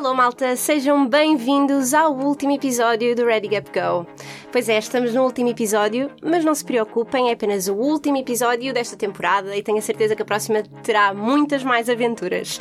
[0.00, 4.06] Alô malta, sejam bem-vindos ao último episódio do Ready Gap Go.
[4.50, 8.72] Pois é, estamos no último episódio, mas não se preocupem, é apenas o último episódio
[8.72, 12.58] desta temporada e tenho a certeza que a próxima terá muitas mais aventuras.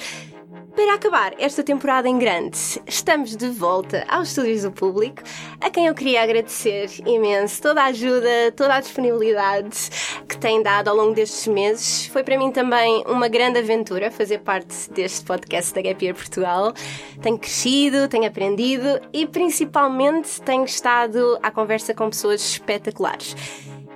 [0.75, 2.57] Para acabar esta temporada em grande,
[2.87, 5.21] estamos de volta aos estúdios do público,
[5.59, 9.89] a quem eu queria agradecer imenso toda a ajuda, toda a disponibilidade
[10.27, 12.07] que têm dado ao longo destes meses.
[12.07, 16.73] Foi para mim também uma grande aventura fazer parte deste podcast da Gap Year Portugal.
[17.21, 23.35] Tenho crescido, tenho aprendido e principalmente tenho estado à conversa com pessoas espetaculares.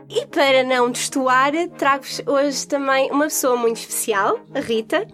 [0.10, 5.08] E para não destoar, trago-vos hoje também uma pessoa muito especial, a Rita.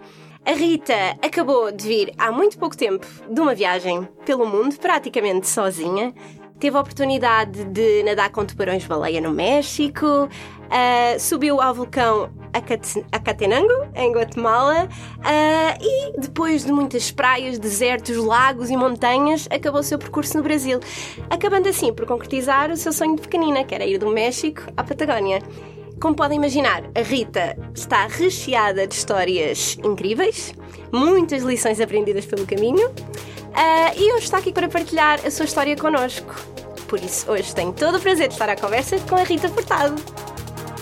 [0.44, 5.46] A Rita acabou de vir há muito pouco tempo de uma viagem pelo mundo, praticamente
[5.46, 6.14] sozinha.
[6.58, 12.30] Teve a oportunidade de nadar com tubarões-baleia no México, uh, subiu ao vulcão
[13.12, 19.84] Acatenango, em Guatemala, uh, e depois de muitas praias, desertos, lagos e montanhas, acabou o
[19.84, 20.80] seu percurso no Brasil,
[21.30, 24.82] acabando assim por concretizar o seu sonho de pequenina, que era ir do México à
[24.82, 25.40] Patagónia.
[26.00, 30.54] Como podem imaginar, a Rita está recheada de histórias incríveis,
[30.90, 35.76] muitas lições aprendidas pelo caminho, uh, e hoje está aqui para partilhar a sua história
[35.76, 36.34] connosco.
[36.88, 40.02] Por isso, hoje tenho todo o prazer de estar à conversa com a Rita Furtado.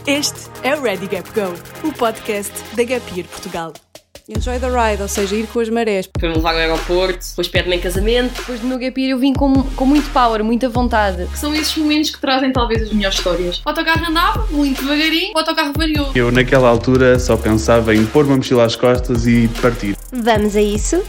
[0.06, 3.72] Este é o Ready Gap Go, o podcast da Gap Year Portugal.
[4.30, 6.06] Enjoy the ride, ou seja, ir com as marés.
[6.20, 8.34] Foi-me levar ao aeroporto, depois pede-me em casamento.
[8.36, 11.24] Depois do meu gap year eu vim com, com muito power, muita vontade.
[11.32, 13.62] Que são esses momentos que trazem talvez as melhores histórias.
[13.64, 16.10] O autocarro andava, muito devagarinho, o autocarro variou.
[16.14, 19.96] Eu naquela altura só pensava em pôr uma mochila às costas e partir.
[20.12, 21.02] Vamos a isso?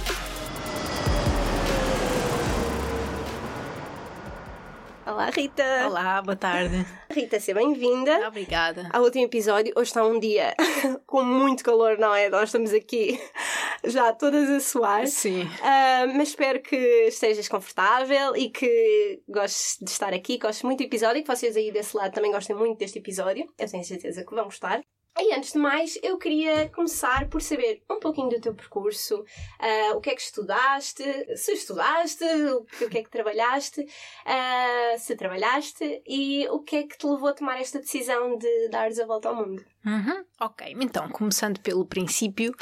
[5.10, 5.88] Olá, Rita!
[5.88, 6.86] Olá, boa tarde.
[7.10, 8.28] Rita, seja bem-vinda.
[8.28, 8.88] Obrigada.
[8.94, 10.54] Ao último episódio, hoje está um dia
[11.08, 12.30] com muito calor, não é?
[12.30, 13.20] Nós estamos aqui
[13.86, 15.08] já todas a suar.
[15.08, 15.46] Sim.
[15.46, 16.76] Uh, mas espero que
[17.08, 21.58] estejas confortável e que gostes de estar aqui, gostes muito do episódio e que vocês
[21.58, 23.52] aí desse lado também gostem muito deste episódio.
[23.58, 24.80] Eu tenho certeza que vão gostar.
[25.22, 29.96] E antes de mais, eu queria começar por saber um pouquinho do teu percurso, uh,
[29.96, 31.04] o que é que estudaste,
[31.36, 36.78] se estudaste, o que, o que é que trabalhaste, uh, se trabalhaste e o que
[36.78, 39.62] é que te levou a tomar esta decisão de dares a volta ao mundo.
[39.86, 40.24] Uhum.
[40.40, 42.54] Ok, então, começando pelo princípio,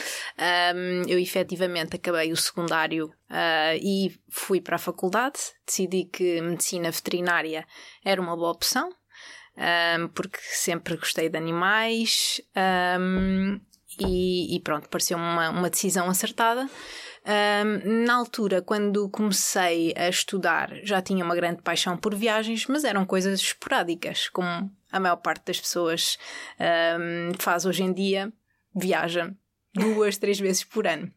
[0.75, 5.39] um, eu efetivamente acabei o secundário uh, e fui para a faculdade.
[5.65, 7.67] Decidi que medicina veterinária
[8.03, 8.89] era uma boa opção
[9.57, 12.39] um, porque sempre gostei de animais
[12.99, 13.59] um,
[13.99, 16.69] e, e, pronto, pareceu uma, uma decisão acertada.
[17.25, 22.83] Um, na altura, quando comecei a estudar, já tinha uma grande paixão por viagens, mas
[22.83, 26.17] eram coisas esporádicas, como a maior parte das pessoas
[27.39, 28.31] faz hoje em dia,
[28.73, 29.33] viaja
[29.73, 31.11] duas, três vezes por ano.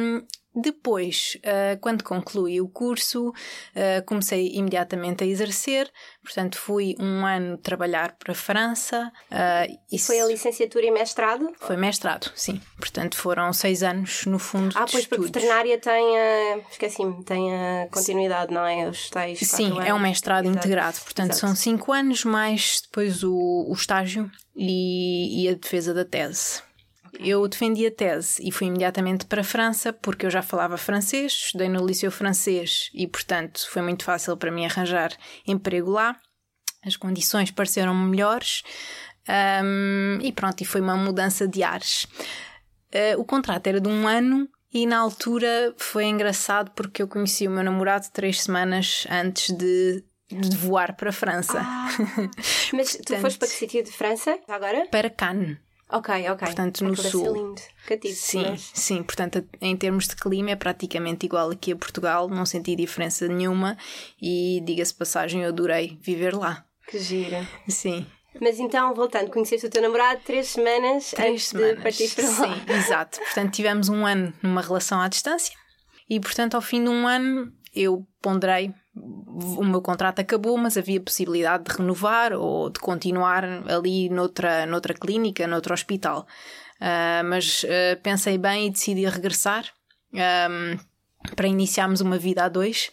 [0.00, 5.90] Um, depois, uh, quando concluí o curso, uh, comecei imediatamente a exercer,
[6.22, 9.12] portanto, fui um ano trabalhar para a França.
[9.30, 11.52] Uh, isso foi a licenciatura e mestrado?
[11.58, 12.60] Foi mestrado, sim.
[12.78, 14.74] Portanto, foram seis anos no fundo.
[14.76, 16.58] Ah, pois, porque veterinária tem a.
[16.70, 18.88] Esqueci-me, tem a continuidade, não é?
[18.88, 19.38] Os tais.
[19.38, 20.58] Sim, é um mestrado Exato.
[20.58, 20.98] integrado.
[21.00, 21.46] Portanto, Exato.
[21.46, 26.62] são cinco anos mais depois o, o estágio e, e a defesa da tese.
[27.18, 31.32] Eu defendi a tese e fui imediatamente para a França porque eu já falava francês,
[31.32, 35.12] estudei no liceu francês e, portanto, foi muito fácil para mim arranjar
[35.46, 36.16] emprego lá.
[36.84, 38.62] As condições pareceram melhores
[39.62, 42.04] um, e pronto, e foi uma mudança de ares.
[42.92, 47.46] Uh, o contrato era de um ano e na altura foi engraçado porque eu conheci
[47.46, 51.60] o meu namorado três semanas antes de, de voar para a França.
[51.60, 51.88] Ah,
[52.72, 54.86] mas Portanto, tu foste para que sítio de França agora?
[54.90, 55.58] Para Cannes.
[55.92, 56.46] Ok, ok.
[56.46, 57.32] Portanto, no Aquilo sul.
[57.34, 57.60] lindo.
[57.86, 58.70] Cativo, sim, mas...
[58.74, 59.02] sim.
[59.02, 63.76] Portanto, em termos de clima é praticamente igual aqui a Portugal, não senti diferença nenhuma
[64.20, 66.64] e, diga-se passagem, eu adorei viver lá.
[66.86, 67.46] Que gira.
[67.68, 68.06] Sim.
[68.40, 71.76] Mas então, voltando, conheceste o teu namorado três semanas três antes semanas.
[71.76, 72.54] de partir para lá.
[72.54, 73.18] Sim, exato.
[73.18, 75.52] Portanto, tivemos um ano numa relação à distância
[76.08, 78.72] e, portanto, ao fim de um ano eu ponderei
[79.56, 84.94] o meu contrato acabou, mas havia possibilidade de renovar ou de continuar ali noutra, noutra
[84.94, 86.26] clínica, noutro hospital.
[86.80, 89.66] Uh, mas uh, pensei bem e decidi regressar
[90.12, 90.78] um,
[91.36, 92.90] para iniciarmos uma vida a dois.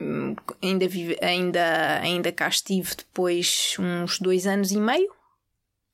[0.00, 5.10] Um, ainda, vive, ainda, ainda cá estive depois uns dois anos e meio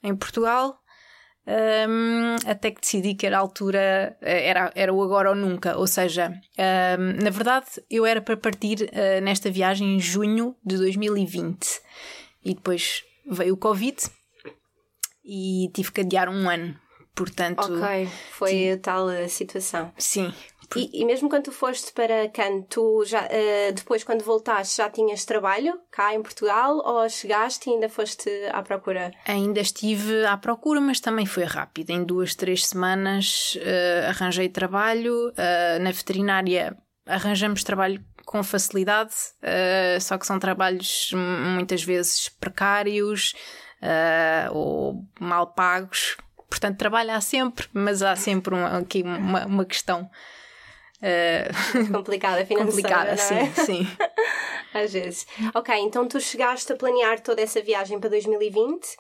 [0.03, 0.81] em Portugal
[1.49, 5.79] um, até que decidi que era a altura, eh, era, era o agora ou nunca.
[5.79, 10.77] Ou seja, um, na verdade, eu era para partir uh, nesta viagem em junho de
[10.77, 11.67] 2020
[12.45, 13.97] e depois veio o Covid
[15.25, 16.79] e tive que adiar um ano.
[17.15, 18.77] Portanto, ok, foi tive...
[18.77, 19.91] tal a situação.
[19.99, 20.33] Sim,
[20.77, 24.91] E, e mesmo quando tu foste para Cannes, tu já, eh, depois quando voltaste já
[24.91, 29.11] tinhas trabalho cá em Portugal ou chegaste e ainda foste à procura?
[29.27, 31.91] Ainda estive à procura, mas também foi rápido.
[31.91, 35.33] Em duas, três semanas eh, arranjei trabalho.
[35.37, 36.77] eh, na veterinária
[37.07, 39.15] arranjamos trabalho com facilidade,
[40.03, 41.11] só que são trabalhos
[41.57, 43.33] muitas vezes precários
[44.53, 46.17] ou mal pagos.
[46.51, 50.11] Portanto, trabalho há sempre, mas há sempre um- aqui uma, uma questão
[51.01, 51.49] eh,
[51.93, 53.17] Complicada financeira, complicada, é?
[53.17, 53.89] sim, sim.
[54.75, 55.27] Às vezes.
[55.55, 58.97] Ok, então tu chegaste a planear toda essa viagem para 2020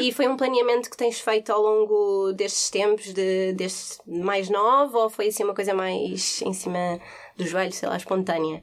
[0.00, 4.98] e foi um planeamento que tens feito ao longo destes tempos, de, deste mais novo,
[4.98, 7.00] ou foi assim uma coisa mais em cima
[7.38, 8.62] do joelho, sei lá, espontânea?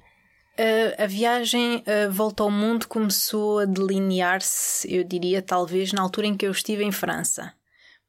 [0.60, 6.28] Uh, a viagem uh, Volta ao Mundo começou a delinear-se, eu diria, talvez na altura
[6.28, 7.54] em que eu estive em França.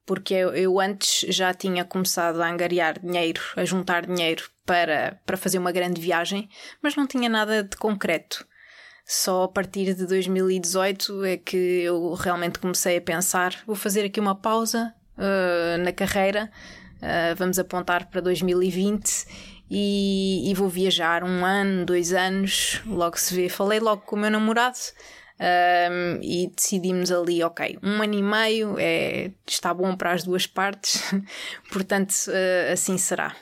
[0.05, 5.59] Porque eu, antes já tinha começado a angariar dinheiro, a juntar dinheiro para, para fazer
[5.59, 6.49] uma grande viagem,
[6.81, 8.45] mas não tinha nada de concreto.
[9.05, 14.19] Só a partir de 2018 é que eu realmente comecei a pensar: vou fazer aqui
[14.19, 16.51] uma pausa uh, na carreira,
[16.97, 19.25] uh, vamos apontar para 2020
[19.69, 23.49] e, e vou viajar um ano, dois anos, logo se vê.
[23.49, 24.77] Falei logo com o meu namorado
[25.41, 30.45] um, e decidimos ali: ok, um ano e meio é, está bom para as duas
[30.45, 31.01] partes,
[31.71, 33.35] portanto, uh, assim será.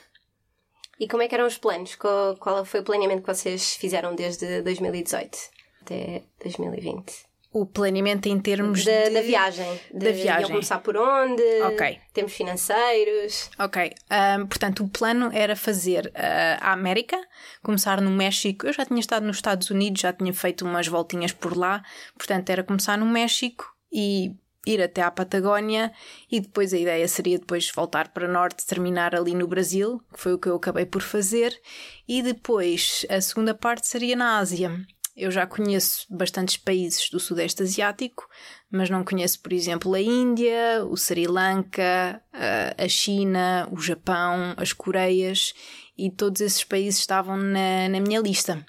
[0.98, 1.94] E como é que eram os planos?
[1.94, 5.38] Qual, qual foi o planeamento que vocês fizeram desde 2018
[5.82, 7.29] até 2020?
[7.52, 9.10] O planeamento em termos Da, de...
[9.10, 9.80] da viagem.
[9.92, 10.42] De, da viagem.
[10.42, 11.42] Iam começar por onde?
[11.62, 11.98] Ok.
[12.12, 13.50] Termos financeiros.
[13.58, 13.92] Ok,
[14.38, 17.18] um, portanto, o plano era fazer uh, a América,
[17.62, 18.66] começar no México.
[18.66, 21.82] Eu já tinha estado nos Estados Unidos, já tinha feito umas voltinhas por lá,
[22.16, 24.32] portanto, era começar no México e
[24.66, 25.92] ir até à Patagónia.
[26.30, 30.34] E depois a ideia seria depois voltar para norte, terminar ali no Brasil, que foi
[30.34, 31.52] o que eu acabei por fazer.
[32.06, 34.70] E depois a segunda parte seria na Ásia.
[35.20, 38.26] Eu já conheço bastantes países do Sudeste Asiático,
[38.70, 44.72] mas não conheço, por exemplo, a Índia, o Sri Lanka, a China, o Japão, as
[44.72, 45.52] Coreias
[45.94, 48.64] e todos esses países estavam na, na minha lista.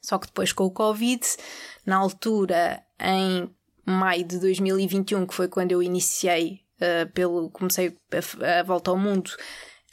[0.00, 1.20] Só que depois com o Covid,
[1.84, 3.54] na altura, em
[3.84, 7.94] maio de 2021, que foi quando eu iniciei, uh, pelo, comecei
[8.40, 9.30] a, a volta ao mundo,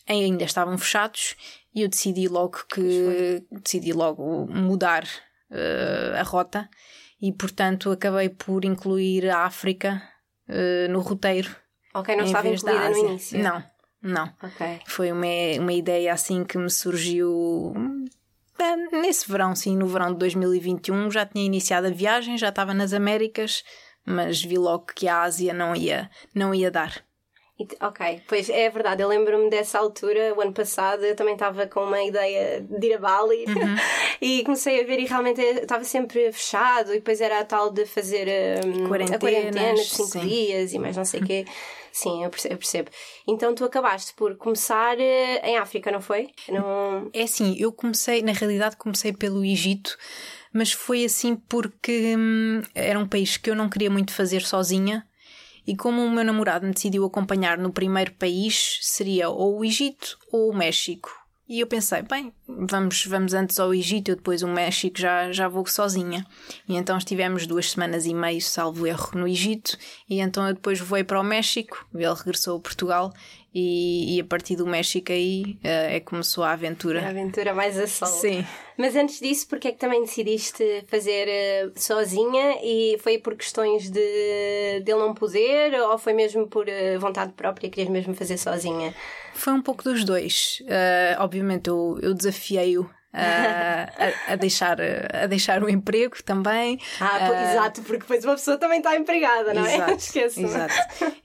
[0.08, 1.36] ainda estavam fechados
[1.76, 5.04] e eu decidi logo que decidi logo mudar
[5.52, 6.70] uh, a rota
[7.22, 10.02] e portanto acabei por incluir a África
[10.50, 11.56] uh, no roteiro.
[11.94, 13.44] Ok, não estava incluída no início.
[13.44, 13.64] Não,
[14.02, 14.34] não.
[14.42, 14.80] Ok.
[14.88, 15.28] Foi uma,
[15.60, 17.74] uma ideia assim que me surgiu
[18.58, 21.12] eh, nesse verão, sim, no verão de 2021.
[21.12, 23.64] Já tinha iniciado a viagem, já estava nas Américas,
[24.06, 27.04] mas vi logo que a Ásia não ia, não ia dar.
[27.80, 31.82] Ok, pois é verdade, eu lembro-me dessa altura, o ano passado, eu também estava com
[31.82, 33.46] uma ideia de ir a Bali
[34.22, 37.86] e comecei a ver e realmente estava sempre fechado e depois era a tal de
[37.86, 38.28] fazer
[38.66, 40.20] hum, a quarentena de 5 sim.
[40.28, 41.46] dias e mais não sei o quê.
[41.92, 42.90] Sim, eu percebo, eu percebo.
[43.28, 46.30] Então tu acabaste por começar eh, em África, não foi?
[46.48, 47.10] Não...
[47.14, 49.98] É assim, eu comecei, na realidade, comecei pelo Egito,
[50.54, 55.06] mas foi assim porque hum, era um país que eu não queria muito fazer sozinha.
[55.66, 60.18] E como o meu namorado me decidiu acompanhar no primeiro país, seria ou o Egito
[60.32, 61.22] ou o México.
[61.52, 65.50] E eu pensei, bem, vamos, vamos antes ao Egito, eu depois o México já, já
[65.50, 66.26] vou sozinha.
[66.66, 69.78] E então estivemos duas semanas e meio, salvo erro, no Egito.
[70.10, 73.12] E então eu depois voei para o México, ele regressou a Portugal.
[73.54, 77.02] E, e a partir do México aí eh, é que começou a aventura.
[77.02, 78.12] A aventura mais a solo.
[78.12, 78.46] Sim.
[78.78, 83.90] Mas antes disso, porque é que também decidiste fazer eh, sozinha e foi por questões
[83.90, 88.38] de, de ele não poder ou foi mesmo por eh, vontade própria, querias mesmo fazer
[88.38, 88.96] sozinha?
[89.34, 90.62] Foi um pouco dos dois.
[90.62, 96.80] Uh, obviamente eu, eu desafiei-o uh, a, a deixar, a deixar o emprego também.
[97.00, 99.76] Ah, Uh, exato, porque depois uma pessoa também está empregada, não é?
[99.76, 100.40] Exato, Esqueço.
[100.42, 100.74] exato.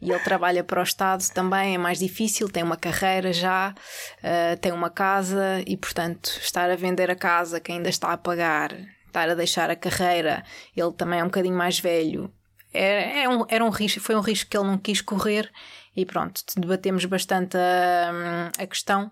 [0.01, 3.71] E ele trabalha para o Estado também, é mais difícil, tem uma carreira já,
[4.19, 8.17] uh, tem uma casa e, portanto, estar a vender a casa que ainda está a
[8.17, 8.73] pagar,
[9.07, 10.45] estar a deixar a carreira,
[10.77, 12.33] ele também é um bocadinho mais velho.
[12.75, 15.51] É, é um, era um risco, foi um risco que ele não quis correr
[15.97, 19.11] e pronto, debatemos bastante a, a questão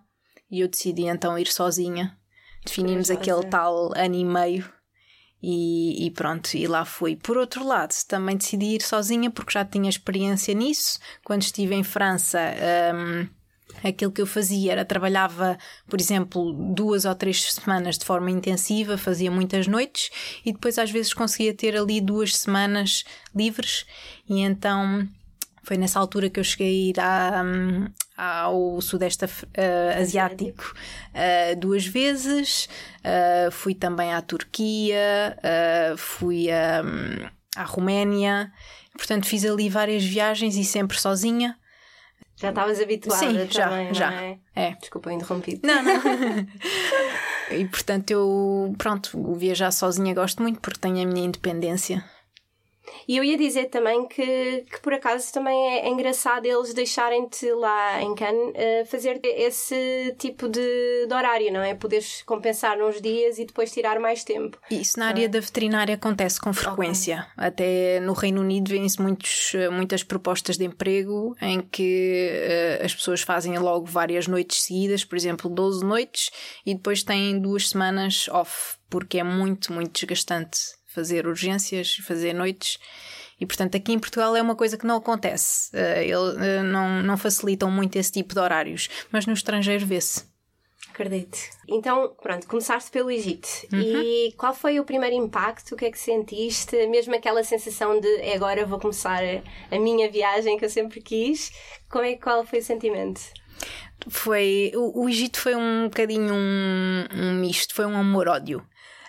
[0.50, 2.14] e eu decidi então ir sozinha.
[2.64, 4.73] Definimos aquele tal ano e meio
[5.47, 7.16] e, e pronto, e lá fui.
[7.16, 10.99] Por outro lado, também decidi ir sozinha porque já tinha experiência nisso.
[11.23, 12.40] Quando estive em França,
[12.94, 13.28] hum,
[13.83, 18.97] aquilo que eu fazia era trabalhava, por exemplo, duas ou três semanas de forma intensiva,
[18.97, 20.11] fazia muitas noites
[20.47, 23.04] e depois às vezes conseguia ter ali duas semanas
[23.35, 23.85] livres
[24.26, 25.06] e então
[25.62, 30.75] foi nessa altura que eu cheguei a ir à, hum, ao Sudeste Af- eh, Asiático
[31.12, 32.68] eh, duas vezes,
[33.02, 35.37] eh, fui também à Turquia,
[35.97, 36.83] fui a,
[37.56, 38.52] à Roménia,
[38.97, 41.56] portanto fiz ali várias viagens e sempre sozinha.
[42.37, 44.12] Já estavas habituada Sim, já, também, já.
[44.12, 44.38] é?
[44.56, 44.71] É.
[44.73, 45.61] Desculpa, eu interrompi.
[45.62, 46.02] Não, não.
[47.56, 52.04] e portanto eu, pronto, viajar sozinha gosto muito porque tenho a minha independência.
[53.07, 58.03] E eu ia dizer também que, que por acaso também é engraçado eles deixarem-te lá
[58.03, 61.75] em Cannes eh, fazer esse tipo de, de horário, não é?
[61.75, 64.59] Poderes compensar uns dias e depois tirar mais tempo.
[64.71, 67.26] Isso na área da veterinária acontece com frequência.
[67.37, 68.99] Até no Reino Unido vêm-se
[69.57, 75.05] eh, muitas propostas de emprego em que eh, as pessoas fazem logo várias noites seguidas,
[75.05, 76.31] por exemplo, 12 noites,
[76.64, 82.79] e depois têm duas semanas off, porque é muito, muito desgastante fazer urgências, fazer noites.
[83.41, 85.69] E portanto, aqui em Portugal é uma coisa que não acontece.
[85.77, 90.25] Eh, ele- eh, não, não facilitam muito esse tipo de horários, mas no estrangeiro vê-se.
[90.91, 91.37] Acredito.
[91.69, 93.49] Então, pronto, começaste pelo Egito.
[93.73, 93.81] Uhum.
[93.81, 95.73] E qual foi o primeiro impacto?
[95.75, 96.87] O que é que sentiste?
[96.87, 101.01] Mesmo aquela sensação de "É agora vou começar a, a minha viagem que eu sempre
[101.03, 101.51] quis.
[101.91, 103.21] Como é, qual foi o sentimento?
[104.09, 104.71] Foi.
[104.77, 108.65] O, o Egito foi um bocadinho um, um misto, foi um amor-ódio.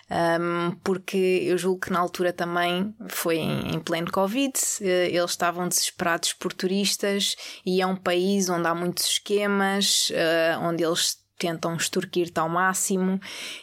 [0.08, 5.32] Um, porque eu julgo que na altura também foi em, em pleno Covid, eh, eles
[5.32, 7.34] estavam desesperados por turistas
[7.64, 13.20] e é um país onde há muitos esquemas, eh, onde eles tentam extorquir-te ao máximo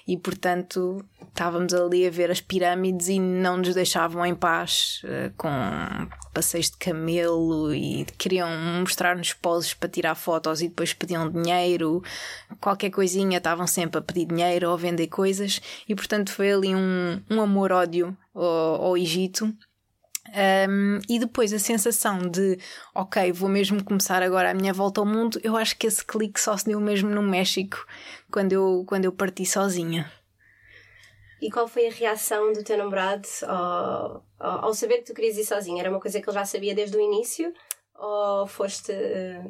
[0.07, 5.31] e portanto estávamos ali a ver as pirâmides e não nos deixavam em paz eh,
[5.35, 5.49] com
[6.33, 8.49] passeios de camelo e queriam
[8.79, 12.03] mostrar-nos poses para tirar fotos e depois pediam dinheiro.
[12.59, 16.75] Qualquer coisinha estavam sempre a pedir dinheiro ou a vender coisas e portanto foi ali
[16.75, 19.53] um, um amor-ódio ao, ao Egito
[20.69, 22.57] um, e depois a sensação de,
[22.93, 26.39] ok, vou mesmo começar agora a minha volta ao mundo, eu acho que esse clique
[26.39, 27.85] só se deu mesmo no México,
[28.31, 30.11] quando eu, quando eu parti sozinha.
[31.41, 35.37] E qual foi a reação do teu namorado ao, ao, ao saber que tu querias
[35.37, 35.81] ir sozinha?
[35.81, 37.53] Era uma coisa que ele já sabia desde o início?
[37.95, 39.43] Ou foste eh,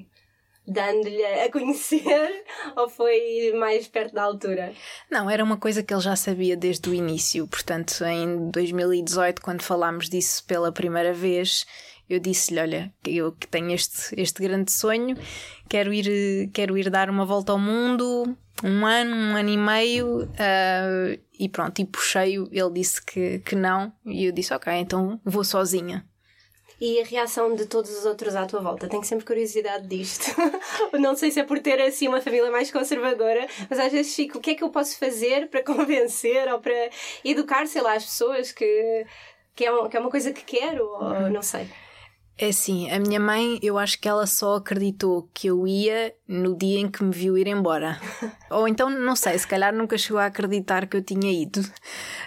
[0.67, 2.43] dando-lhe a conhecer?
[2.75, 4.73] Ou foi mais perto da altura?
[5.09, 9.61] Não, era uma coisa que ele já sabia desde o início, portanto, em 2018, quando
[9.61, 11.65] falámos disso pela primeira vez,
[12.09, 15.15] eu disse-lhe: Olha, eu que tenho este, este grande sonho,
[15.69, 20.29] quero ir, quero ir dar uma volta ao mundo, um ano, um ano e meio,
[20.37, 22.47] ah, e pronto, e puxei-o.
[22.51, 26.05] Ele disse que, que não, e eu disse: Ok, então vou sozinha.
[26.85, 28.89] E a reação de todos os outros à tua volta?
[28.89, 30.25] Tenho sempre curiosidade disto.
[30.99, 34.37] Não sei se é por ter assim uma família mais conservadora, mas às vezes fico:
[34.37, 36.89] o que é que eu posso fazer para convencer ou para
[37.23, 39.05] educar, sei lá, as pessoas que,
[39.55, 40.85] que, é, um- que é uma coisa que quero?
[40.85, 41.69] Ou não sei.
[42.37, 46.55] É assim, a minha mãe, eu acho que ela só acreditou que eu ia no
[46.55, 47.99] dia em que me viu ir embora.
[48.49, 51.61] Ou então, não sei, se calhar nunca chegou a acreditar que eu tinha ido.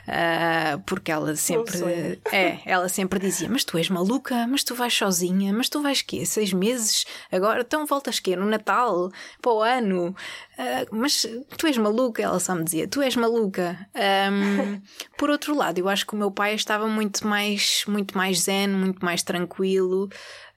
[0.07, 2.21] Ah, porque ela sempre.
[2.33, 6.03] É, ela sempre dizia: Mas tu és maluca, mas tu vais sozinha, mas tu vais
[6.03, 6.25] quê?
[6.27, 7.07] Seis meses?
[7.31, 8.37] Agora, então voltas quê?
[8.37, 9.11] No Natal?
[9.41, 10.15] Para o ano?
[10.59, 11.27] Ah, mas
[11.57, 12.23] tu és maluca?
[12.23, 13.79] Ela só me dizia: Tu és maluca.
[13.95, 14.81] Ahm,
[15.17, 18.69] por outro lado, eu acho que o meu pai estava muito mais, muito mais zen,
[18.69, 20.09] muito mais tranquilo.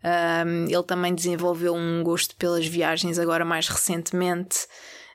[0.04, 4.68] Ahm, ele também desenvolveu um gosto pelas viagens agora mais recentemente.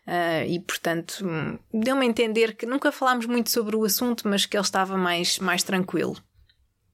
[0.06, 1.24] Ah, e portanto
[1.72, 5.38] deu-me a entender que nunca falámos muito sobre o assunto, mas que ele estava mais,
[5.38, 6.16] mais tranquilo.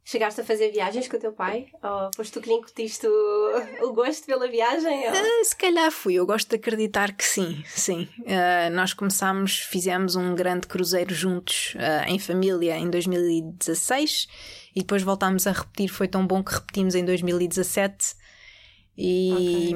[0.04, 1.66] Chegaste a fazer viagens com o teu pai?
[1.82, 5.08] Ou foste tu que lhe incutiste o, o gosto pela viagem?
[5.08, 8.08] Ou- Ah, Se calhar fui, eu gosto de acreditar que sim, sim.
[8.26, 11.74] Ah, nós começámos, fizemos um grande cruzeiro juntos
[12.08, 14.28] em família em 2016
[14.74, 15.88] e depois voltámos a repetir.
[15.88, 18.14] Foi tão bom que repetimos em 2017
[18.96, 19.72] e,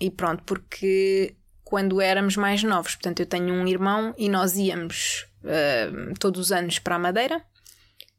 [0.00, 5.26] e pronto, porque quando éramos mais novos, portanto, eu tenho um irmão e nós íamos
[5.44, 7.44] ah, todos os anos para a Madeira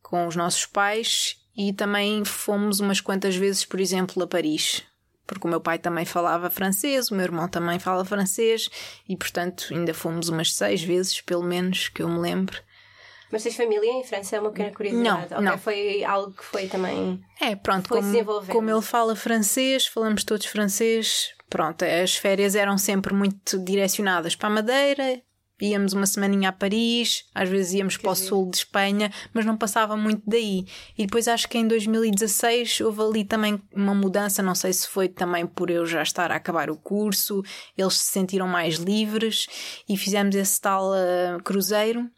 [0.02, 4.84] com os nossos pais e também fomos umas quantas vezes, por exemplo, a Paris.
[5.26, 8.70] Porque o meu pai também falava francês, o meu irmão também fala francês
[9.10, 12.62] e, portanto, ainda fomos umas seis vezes, pelo menos, que eu me lembro.
[13.36, 14.38] Mas tens família em França?
[14.38, 15.32] É uma pequena curiosidade.
[15.32, 15.58] Não, Ok, não.
[15.58, 17.22] Foi algo que foi também.
[17.42, 22.78] É, pronto, Foi como, como ele fala francês, falamos todos francês, pronto, as férias eram
[22.78, 25.22] sempre muito direcionadas para a Madeira,
[25.62, 29.58] íamos uma semaninha a Paris, às vezes íamos para o sul de Espanha, mas não
[29.58, 30.66] passava muito daí.
[30.98, 35.10] E depois acho que em 2016 houve ali também uma mudança, não sei se foi
[35.10, 37.44] também por eu já estar a acabar o curso,
[37.78, 39.46] eles se sentiram mais livres
[39.90, 42.10] e fizemos esse tal ah, cruzeiro.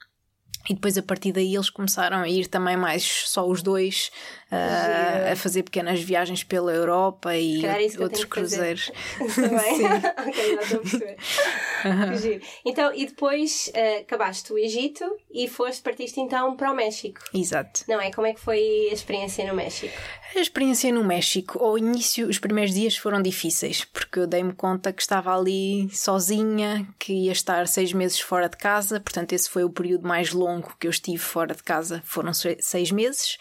[0.70, 4.12] E depois a partir daí eles começaram a ir também mais só os dois
[4.52, 8.92] uh, a fazer pequenas viagens pela Europa e é outros cruzeiros.
[9.36, 9.86] Também.
[10.28, 12.42] ok, já estou a perceber.
[12.66, 17.22] Então, e depois eh, acabaste o Egito e foste, partiste então para o México.
[17.34, 17.84] Exato.
[17.88, 18.12] Não é?
[18.12, 19.94] Como é que foi a experiência no México?
[20.36, 24.92] A experiência no México, ao início, os primeiros dias foram difíceis, porque eu dei-me conta
[24.92, 29.64] que estava ali sozinha, que ia estar seis meses fora de casa, portanto, esse foi
[29.64, 33.38] o período mais longo que eu estive fora de casa, foram se- seis meses.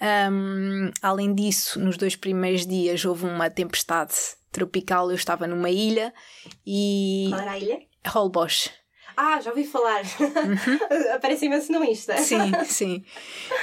[0.00, 4.14] Ahm, além disso, nos dois primeiros dias houve uma tempestade
[4.50, 6.12] tropical, eu estava numa ilha
[6.66, 7.26] e.
[7.30, 7.78] Qual era a ilha?
[8.06, 8.70] Holbox.
[9.16, 10.00] Ah, já ouvi falar.
[11.14, 12.16] Aparece imenso no Insta.
[12.16, 13.04] Sim, sim.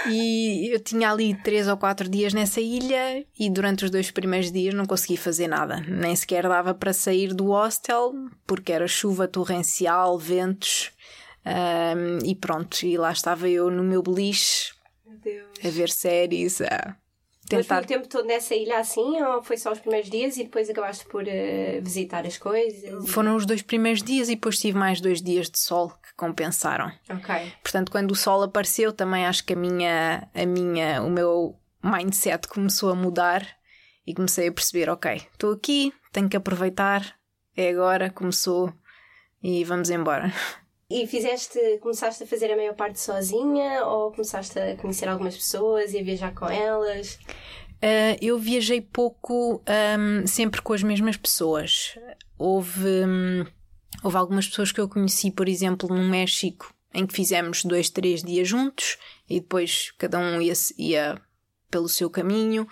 [0.07, 4.51] E eu tinha ali três ou quatro dias nessa ilha e durante os dois primeiros
[4.51, 5.77] dias não consegui fazer nada.
[5.87, 8.13] Nem sequer dava para sair do hostel
[8.45, 10.91] porque era chuva torrencial, ventos
[11.45, 12.83] ahm, e pronto.
[12.85, 14.71] E lá estava eu no meu beliche
[15.65, 16.95] a ver séries, a
[17.51, 17.83] Mas foi tentar.
[17.83, 21.05] o tempo todo nessa ilha assim ou foi só os primeiros dias e depois acabaste
[21.05, 23.09] por eh, visitar as coisas?
[23.09, 26.91] Foram os dois primeiros dias e depois tive mais dois dias de sol que compensaram.
[27.09, 27.53] Ok.
[27.61, 32.47] Portanto, quando o sol apareceu, também acho que a minha, a minha, o meu mindset
[32.47, 33.45] começou a mudar
[34.05, 37.15] e comecei a perceber, ok, estou aqui, tenho que aproveitar,
[37.55, 38.73] é agora, começou
[39.43, 40.31] e vamos embora.
[40.89, 45.93] E fizeste, começaste a fazer a maior parte sozinha ou começaste a conhecer algumas pessoas
[45.93, 47.19] e a viajar com elas?
[47.75, 49.61] Uh, eu viajei pouco,
[49.99, 51.95] um, sempre com as mesmas pessoas.
[52.39, 53.45] Houve, hum,
[54.03, 58.23] houve algumas pessoas que eu conheci, por exemplo, no México, em que fizemos dois, três
[58.23, 58.97] dias juntos
[59.29, 61.21] e depois cada um ia, ia
[61.69, 62.67] pelo seu caminho.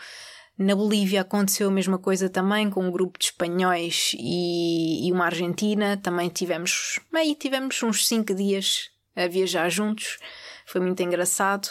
[0.57, 5.25] Na Bolívia aconteceu a mesma coisa também, com um grupo de espanhóis e, e uma
[5.25, 5.97] argentina.
[5.97, 10.17] Também tivemos, aí tivemos uns cinco dias a viajar juntos.
[10.65, 11.69] Foi muito engraçado.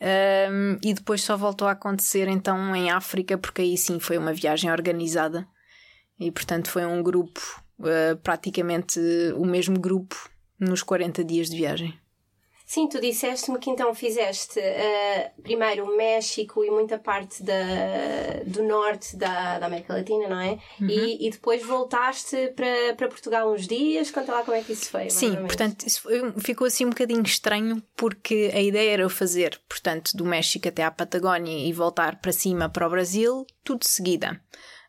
[0.00, 4.32] Um, e depois só voltou a acontecer então em África, porque aí sim foi uma
[4.32, 5.46] viagem organizada
[6.18, 7.40] e portanto foi um grupo,
[7.78, 9.00] uh, praticamente
[9.36, 10.28] o mesmo grupo,
[10.58, 11.98] nos 40 dias de viagem.
[12.66, 17.54] Sim, tu disseste-me que então fizeste eh, primeiro o México e muita parte da,
[18.46, 20.58] do norte da, da América Latina, não é?
[20.80, 24.10] E, e depois voltaste para, para Portugal uns dias.
[24.10, 25.10] Conta lá como é que isso foi.
[25.10, 29.60] Sim, portanto, isso foi- ficou assim um bocadinho estranho porque a ideia era eu fazer,
[29.68, 33.88] portanto, do México até à Patagónia e voltar para cima para o Brasil, tudo de
[33.88, 34.40] seguida.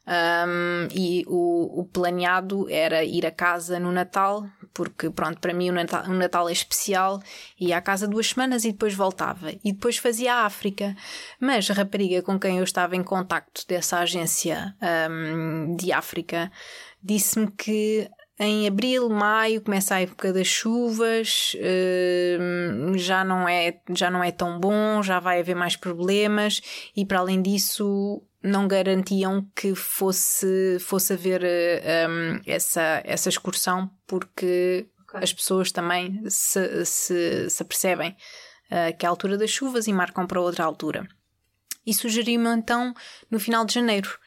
[0.08, 5.70] Um, e o, o planeado era ir a casa no Natal, porque pronto, para mim
[5.70, 7.22] o Natal, o Natal é especial,
[7.60, 9.52] ia à casa duas semanas e depois voltava.
[9.64, 10.96] E depois fazia a África.
[11.40, 14.76] Mas a rapariga com quem eu estava em contacto dessa agência
[15.10, 16.52] um, de África
[17.02, 21.56] disse-me que em abril, maio começa a época das chuvas,
[22.96, 26.62] já não é já não é tão bom, já vai haver mais problemas
[26.96, 34.88] e para além disso não garantiam que fosse fosse haver hum, essa essa excursão porque
[35.02, 35.20] Ok.
[35.22, 38.16] as pessoas também se, se, se apercebem
[38.70, 41.08] ah, que é a altura das chuvas e marcam para outra altura.
[41.86, 42.94] E sugeriu-me então
[43.30, 44.18] no final de janeiro.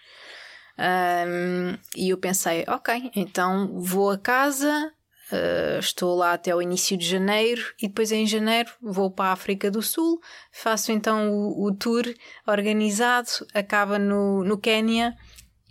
[0.78, 4.92] Um, e eu pensei, ok, então vou a casa,
[5.32, 9.32] uh, estou lá até o início de janeiro e depois em janeiro vou para a
[9.32, 10.20] África do Sul,
[10.52, 12.04] faço então o, o tour
[12.46, 15.16] organizado, acaba no, no Quénia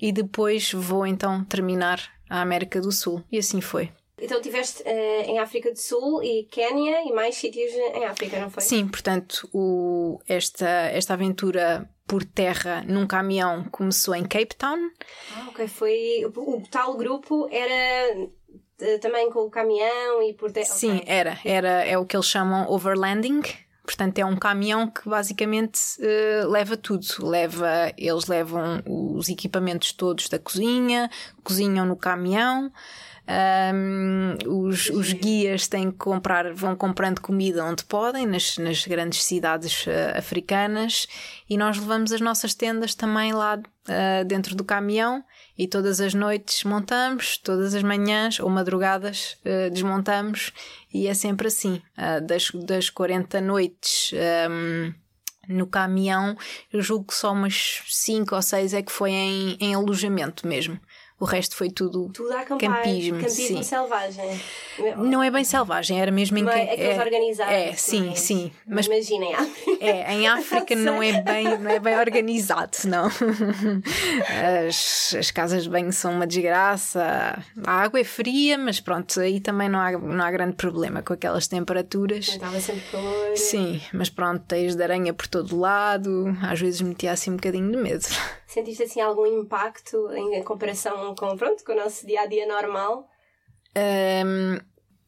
[0.02, 3.24] e depois vou então terminar a América do Sul.
[3.32, 3.92] E assim foi.
[4.20, 8.50] Então estiveste eh, em África do Sul e Quénia e mais sítios em África, não
[8.50, 8.64] foi?
[8.64, 14.90] Sim, portanto, o, esta, esta aventura por terra num caminhão começou em Cape Town.
[15.36, 15.68] Ah, ok.
[15.68, 16.26] Foi.
[16.36, 18.28] O, o tal grupo era
[19.02, 20.66] também com o caminhão e por terra.
[20.66, 21.06] Sim, ok.
[21.08, 21.40] era.
[21.44, 21.86] era.
[21.86, 23.42] É o que eles chamam overlanding.
[23.84, 27.06] Portanto, é um caminhão que basicamente eh, leva tudo.
[27.22, 31.10] Leva, eles levam os equipamentos todos da cozinha,
[31.42, 32.70] cozinham no caminhão.
[33.30, 39.24] Ahm, os, os guias têm que comprar, vão comprando comida onde podem, nas, nas grandes
[39.24, 41.08] cidades eh, africanas,
[41.50, 45.24] e nós levamos as nossas tendas também lá eh, dentro do caminhão
[45.58, 50.54] e todas as noites montamos, todas as manhãs ou madrugadas eh, desmontamos
[50.94, 51.82] e é sempre assim.
[51.96, 54.94] Ah, das, das 40 noites ahm,
[55.48, 56.38] no caminhão,
[56.72, 60.80] eu julgo que só umas 5 ou 6 é que foi em, em alojamento mesmo.
[61.20, 62.10] O resto foi tudo.
[62.14, 62.84] Tudo acampar.
[62.84, 63.64] Campismo, Campismo sim.
[63.64, 64.40] selvagem.
[64.98, 66.60] Não é bem selvagem, era mesmo em Não que.
[66.60, 67.52] é organizados.
[67.54, 68.52] É, sim, mas- sim.
[68.68, 69.34] Mas Imaginem,
[69.80, 73.10] É, em África não é bem, não é bem organizado, não.
[74.68, 79.40] As, as casas de banho são uma desgraça, a água é fria, mas pronto, aí
[79.40, 82.28] também não há, não há grande problema com aquelas temperaturas.
[82.28, 83.36] estava sempre calor.
[83.38, 87.72] Sim, mas pronto, teias de aranha por todo lado, às vezes metia assim um bocadinho
[87.72, 88.06] de medo.
[88.48, 93.06] Sentiste assim algum impacto em comparação com, pronto, com o nosso dia a dia normal?
[93.76, 94.58] Hum,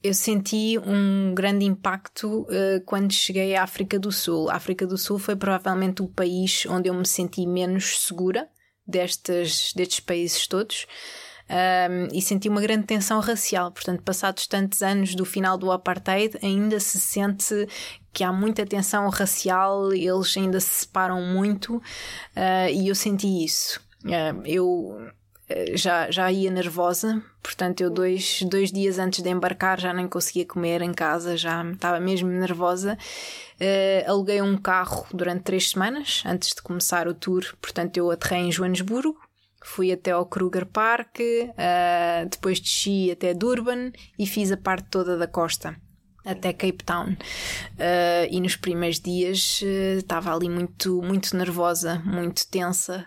[0.03, 4.49] eu senti um grande impacto uh, quando cheguei à África do Sul.
[4.49, 8.49] A África do Sul foi provavelmente o país onde eu me senti menos segura
[8.85, 10.85] destes, destes países todos.
[11.49, 13.71] Um, e senti uma grande tensão racial.
[13.71, 17.67] Portanto, passados tantos anos do final do apartheid, ainda se sente
[18.13, 23.79] que há muita tensão racial, eles ainda se separam muito, uh, e eu senti isso.
[24.05, 25.11] Uh, eu
[25.73, 30.45] já, já ia nervosa, portanto, eu dois, dois dias antes de embarcar já nem conseguia
[30.45, 32.97] comer em casa, já estava mesmo nervosa.
[33.59, 38.41] Uh, aluguei um carro durante três semanas antes de começar o tour, portanto, eu aterrei
[38.41, 39.17] em Joanesburgo.
[39.61, 45.17] Fui até ao Kruger Park, uh, depois desci até Durban e fiz a parte toda
[45.17, 45.75] da costa
[46.25, 47.11] até Cape Town.
[47.11, 49.61] Uh, e nos primeiros dias
[49.97, 53.05] estava ali muito, muito nervosa, muito tensa.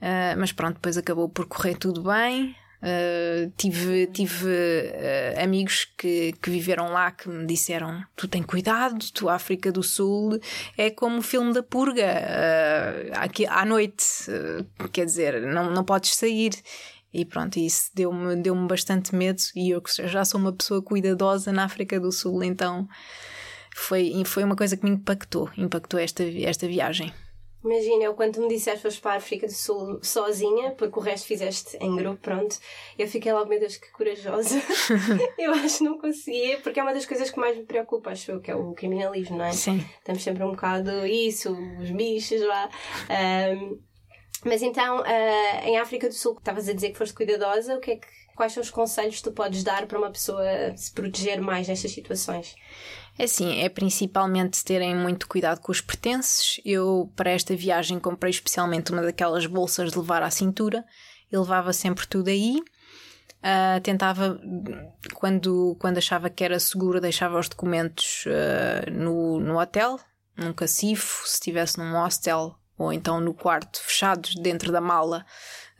[0.00, 2.54] Uh, mas pronto, depois acabou por correr tudo bem.
[2.82, 8.98] Uh, tive tive uh, amigos que, que viveram lá que me disseram: Tu tem cuidado,
[9.12, 10.38] tu, África do Sul
[10.76, 12.06] é como o filme da purga,
[13.14, 14.04] aqui à noite,
[14.92, 16.52] quer dizer, não, não podes sair.
[17.12, 19.40] E pronto, isso deu-me deu bastante medo.
[19.54, 22.86] E eu já sou uma pessoa cuidadosa na África do Sul, então
[23.74, 27.12] foi, foi uma coisa que me impactou impactou esta, esta viagem.
[27.66, 31.26] Imagina, eu quando me disseste foste para a África do Sul sozinha, porque o resto
[31.26, 32.56] fizeste em grupo, pronto,
[32.96, 34.62] eu fiquei logo, meu Deus, que corajosa.
[35.36, 38.30] eu acho que não conseguia, porque é uma das coisas que mais me preocupa, acho
[38.30, 39.50] eu, que é o criminalismo, não é?
[39.50, 39.84] Sim.
[39.98, 42.70] Estamos sempre um bocado isso, os bichos lá.
[43.50, 43.80] Um,
[44.44, 47.90] mas então, uh, em África do Sul, estavas a dizer que foste cuidadosa, o que
[47.90, 50.44] é que, quais são os conselhos que tu podes dar para uma pessoa
[50.76, 52.54] se proteger mais nestas situações?
[53.18, 56.60] É assim, é principalmente terem muito cuidado com os pertences.
[56.64, 60.84] Eu, para esta viagem, comprei especialmente uma daquelas bolsas de levar à cintura.
[61.30, 62.60] Eu levava sempre tudo aí.
[63.38, 64.38] Uh, tentava,
[65.14, 69.98] quando, quando achava que era seguro, deixava os documentos uh, no, no hotel,
[70.36, 75.24] num cacifo, se estivesse num hostel ou então no quarto, fechados dentro da mala,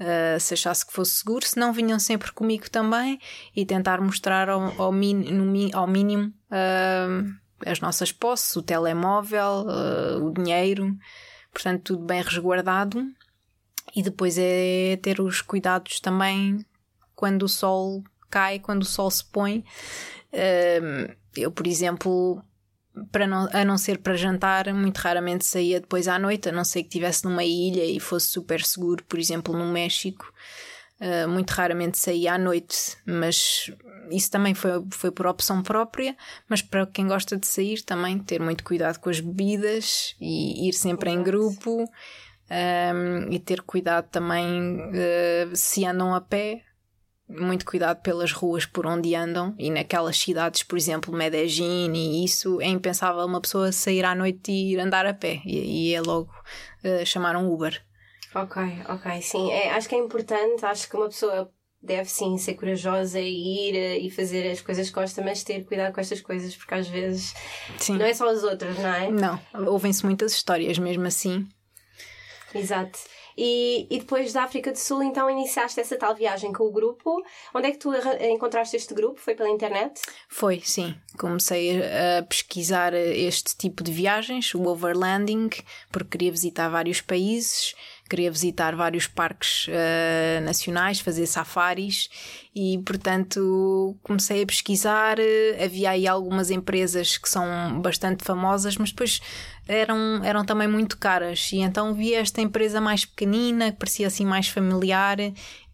[0.00, 1.46] uh, se achasse que fosse seguro.
[1.46, 3.18] Se não, vinham sempre comigo também
[3.54, 10.24] e tentar mostrar ao, ao, min, ao mínimo uh, as nossas posses, o telemóvel, uh,
[10.24, 10.96] o dinheiro,
[11.52, 13.04] portanto, tudo bem resguardado.
[13.94, 16.64] E depois é ter os cuidados também
[17.14, 19.64] quando o sol cai, quando o sol se põe.
[21.34, 22.42] eu, por exemplo,
[23.12, 26.64] para não, a não ser para jantar, muito raramente saía depois à noite, a não
[26.64, 30.32] ser que estivesse numa ilha e fosse super seguro, por exemplo, no México.
[30.98, 33.70] Uh, muito raramente saía à noite, mas
[34.10, 36.16] isso também foi, foi por opção própria.
[36.48, 40.72] Mas para quem gosta de sair, também ter muito cuidado com as bebidas e ir
[40.72, 41.20] sempre Exato.
[41.20, 41.90] em grupo
[42.50, 46.62] um, e ter cuidado também uh, se andam a pé,
[47.28, 52.60] muito cuidado pelas ruas por onde andam e naquelas cidades, por exemplo, Medellín e isso,
[52.60, 56.00] é impensável uma pessoa sair à noite e ir andar a pé e, e é
[56.00, 56.30] logo
[56.84, 57.82] uh, chamar um Uber.
[58.34, 59.50] Ok, ok, sim.
[59.50, 61.50] É, acho que é importante, acho que uma pessoa
[61.82, 65.64] deve sim ser corajosa e ir uh, e fazer as coisas que gosta, mas ter
[65.64, 67.34] cuidado com estas coisas, porque às vezes
[67.78, 67.96] sim.
[67.96, 69.10] não é só as outras, não é?
[69.10, 71.48] Não, ouvem-se muitas histórias mesmo assim.
[72.54, 72.98] Exato.
[73.36, 77.22] E, e depois da África do Sul, então iniciaste essa tal viagem com o grupo.
[77.54, 79.20] Onde é que tu encontraste este grupo?
[79.20, 80.00] Foi pela internet?
[80.28, 80.94] Foi, sim.
[81.18, 85.50] Comecei a pesquisar este tipo de viagens, o overlanding,
[85.92, 87.74] porque queria visitar vários países,
[88.08, 92.08] queria visitar vários parques uh, nacionais, fazer safaris
[92.54, 95.18] e, portanto, comecei a pesquisar.
[95.62, 99.20] Havia aí algumas empresas que são bastante famosas, mas depois
[99.68, 101.50] eram, eram também muito caras.
[101.52, 105.18] E então vi esta empresa mais pequenina, que parecia assim mais familiar,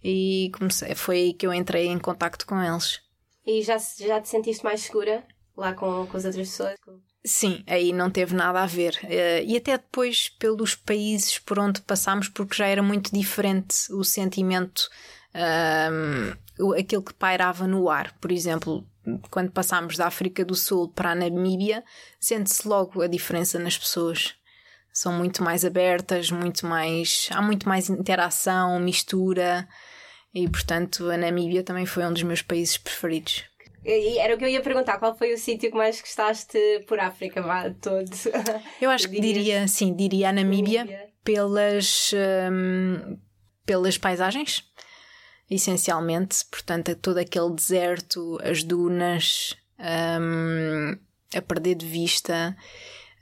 [0.03, 3.01] e comecei, foi aí que eu entrei em contacto com eles.
[3.47, 5.25] E já, já te sentiste mais segura
[5.57, 6.75] lá com, com as outras pessoas?
[7.24, 8.98] Sim, aí não teve nada a ver.
[9.46, 14.88] E até depois pelos países por onde passámos, porque já era muito diferente o sentimento,
[16.61, 18.12] um, aquilo que pairava no ar.
[18.20, 18.85] Por exemplo,
[19.30, 21.85] quando passámos da África do Sul para a Namíbia,
[22.18, 24.35] sente-se logo a diferença nas pessoas.
[24.92, 27.28] São muito mais abertas, muito mais.
[27.30, 29.66] há muito mais interação, mistura.
[30.35, 33.44] E portanto, a Namíbia também foi um dos meus países preferidos.
[33.85, 37.42] Era o que eu ia perguntar, qual foi o sítio que mais gostaste por África,
[37.42, 38.11] vá, todo?
[38.81, 41.11] Eu acho que diria, sim, diria a Namíbia, Namíbia.
[41.25, 42.12] pelas,
[42.51, 43.18] hum,
[43.66, 44.64] pelas paisagens,
[45.51, 46.45] essencialmente.
[46.51, 49.57] Portanto, todo aquele deserto, as dunas,
[50.21, 50.97] hum,
[51.35, 52.57] a perder de vista.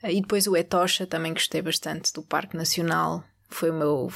[0.03, 3.25] E depois o Etosha, também gostei bastante do Parque Nacional.
[3.49, 4.13] Foi o meu.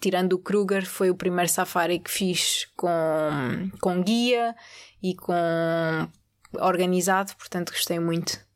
[0.00, 2.88] Tirando o Kruger, foi o primeiro safari que fiz com,
[3.80, 4.54] com guia
[5.02, 5.34] e com
[6.60, 8.46] organizado, portanto gostei muito.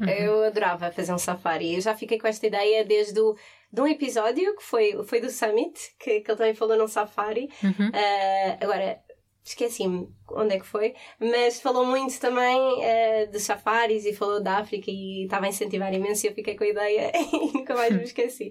[0.00, 1.74] Eu adorava fazer um safari.
[1.74, 3.36] Eu já fiquei com esta ideia desde o,
[3.72, 7.48] de um episódio que foi, foi do Summit, que, que ele também falou num safari.
[7.92, 9.00] Ah, agora,
[9.48, 14.58] esqueci-me onde é que foi, mas falou muito também ah, de safaris e falou da
[14.58, 17.94] África e estava a incentivar imenso e eu fiquei com a ideia e nunca mais
[17.94, 18.50] me esqueci.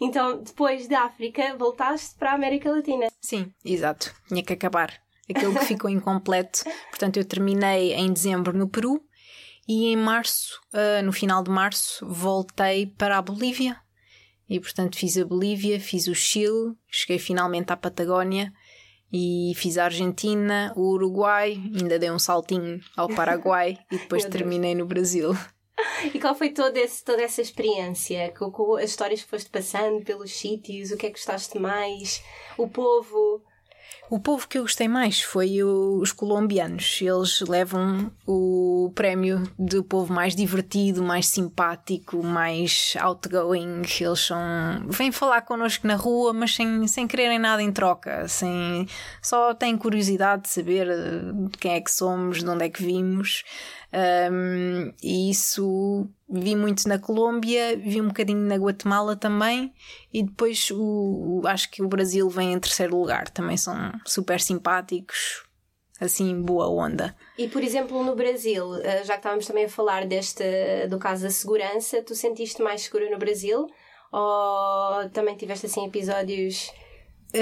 [0.00, 3.06] Então, depois da África, voltaste para a América Latina.
[3.20, 4.14] Sim, exato.
[4.28, 4.92] Tinha que acabar.
[5.28, 6.64] Aquilo que ficou incompleto.
[6.90, 9.00] Portanto, eu terminei em dezembro no Peru
[9.66, 13.80] e em março, ah, no final de março, voltei para a Bolívia.
[14.46, 18.52] E portanto fiz a Bolívia, fiz o Chile, cheguei finalmente à Patagónia
[19.16, 24.74] e fiz a Argentina, o Uruguai, ainda dei um saltinho ao Paraguai e depois terminei
[24.74, 25.30] no Brasil.
[26.12, 28.34] E qual foi todo esse, toda essa experiência?
[28.36, 30.90] Com, com as histórias que foste passando pelos sítios?
[30.90, 32.24] O que é que gostaste mais?
[32.58, 33.40] O povo?
[34.10, 36.98] O povo que eu gostei mais foi o- os colombianos.
[37.00, 43.82] Eles levam o prémio do povo mais divertido, mais simpático, mais outgoing.
[44.00, 44.38] Eles são.
[44.88, 48.28] vêm falar connosco na rua, mas sem, sem quererem nada em troca.
[48.28, 48.86] Sem,
[49.22, 51.20] só têm curiosidade de saber eh,
[51.58, 53.42] quem é que somos, de onde é que vimos.
[53.96, 59.72] Um, e isso vi muito na Colômbia, vi um bocadinho na Guatemala também,
[60.12, 63.28] e depois o, o- acho que o Brasil vem em terceiro lugar.
[63.30, 65.44] Também são super simpáticos,
[66.00, 67.14] assim, boa onda.
[67.38, 70.42] E, por exemplo, no Brasil, eh, já que estávamos também a falar deste,
[70.88, 73.68] do caso da segurança, tu sentiste mais segura no Brasil?
[74.12, 76.72] Ou também tiveste, assim, episódios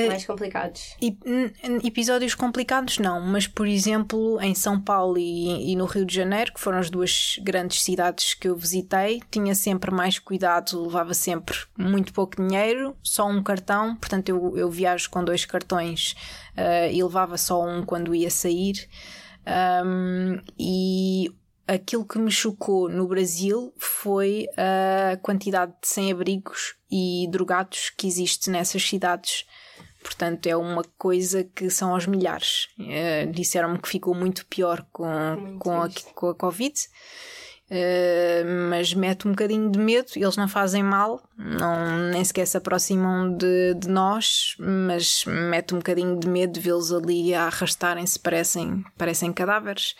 [0.09, 0.97] mais complicados?
[1.01, 5.85] E, n- n- episódios complicados não, mas por exemplo em São Paulo e, e no
[5.85, 10.19] Rio de Janeiro, que foram as duas grandes cidades que eu visitei, tinha sempre mais
[10.19, 15.45] cuidado, levava sempre muito pouco dinheiro, só um cartão, portanto eu, eu viajo com dois
[15.45, 16.15] cartões
[16.57, 18.89] eh, e levava só um quando ia sair.
[19.85, 21.29] Um, e
[21.67, 28.51] aquilo que me chocou no Brasil foi a quantidade de sem-abrigos e drogados que existe
[28.51, 29.45] nessas cidades.
[30.03, 32.69] Portanto, é uma coisa que são aos milhares.
[32.81, 36.75] Eh, Disseram-me que ficou muito pior com, com, a, com a Covid.
[37.71, 42.59] Eh, mas mete um bocadinho de medo, eles não fazem mal, não, nem sequer se
[42.59, 48.19] aproximam de, de nós, mas mete um bocadinho de medo de vê-los ali a arrastarem-se,
[48.19, 49.95] parecem, parecem cadáveres.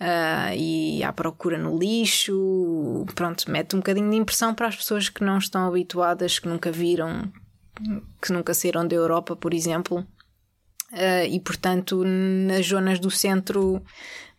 [0.00, 5.08] Ah, e à procura no lixo, pronto, mete um bocadinho de impressão para as pessoas
[5.08, 7.30] que não estão habituadas, que nunca viram,
[8.20, 10.06] que nunca saíram da Europa, por exemplo.
[10.92, 13.82] Ah, e portanto, nas zonas do centro,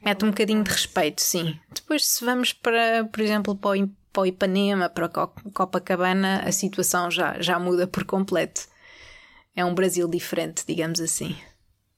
[0.04, 1.60] mete um bocadinho de respeito, sim.
[1.74, 6.42] Depois, se vamos para, por exemplo, para o, para o Ipanema, para a Co- Copacabana,
[6.46, 8.68] a situação já, já muda por completo.
[9.56, 11.36] É um Brasil diferente, digamos assim.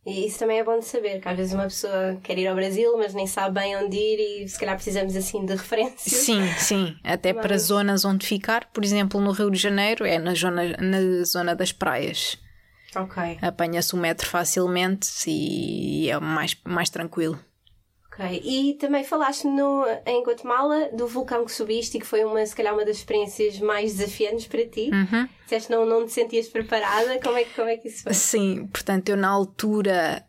[0.06, 2.56] E isso também é bom de saber, que às vezes uma pessoa quer ir ao
[2.56, 6.22] Brasil, mas nem sabe bem onde ir e se calhar precisamos, assim, de referências.
[6.24, 6.96] Sim, sim.
[7.04, 10.76] Até para Mas- zonas onde ficar, por exemplo, no Rio de Janeiro, é na zona,
[10.78, 12.38] na zona das praias.
[12.96, 17.40] Ok, Apanha-se o metro facilmente e é mais, mais tranquilo.
[18.26, 18.42] Ok.
[18.44, 22.56] E também falaste no, em Guatemala do vulcão que subiste e que foi uma, se
[22.56, 24.90] calhar uma das experiências mais desafiantes para ti.
[24.94, 25.28] Uhum.
[25.44, 27.20] Disseste que não, não te sentias preparada.
[27.22, 28.14] Como é, que- como é que isso foi?
[28.14, 30.26] Sim, portanto, eu na altura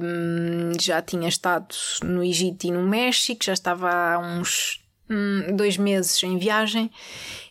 [0.00, 5.76] hum, já tinha estado no Egito e no México, já estava há uns hum, dois
[5.76, 6.90] meses em viagem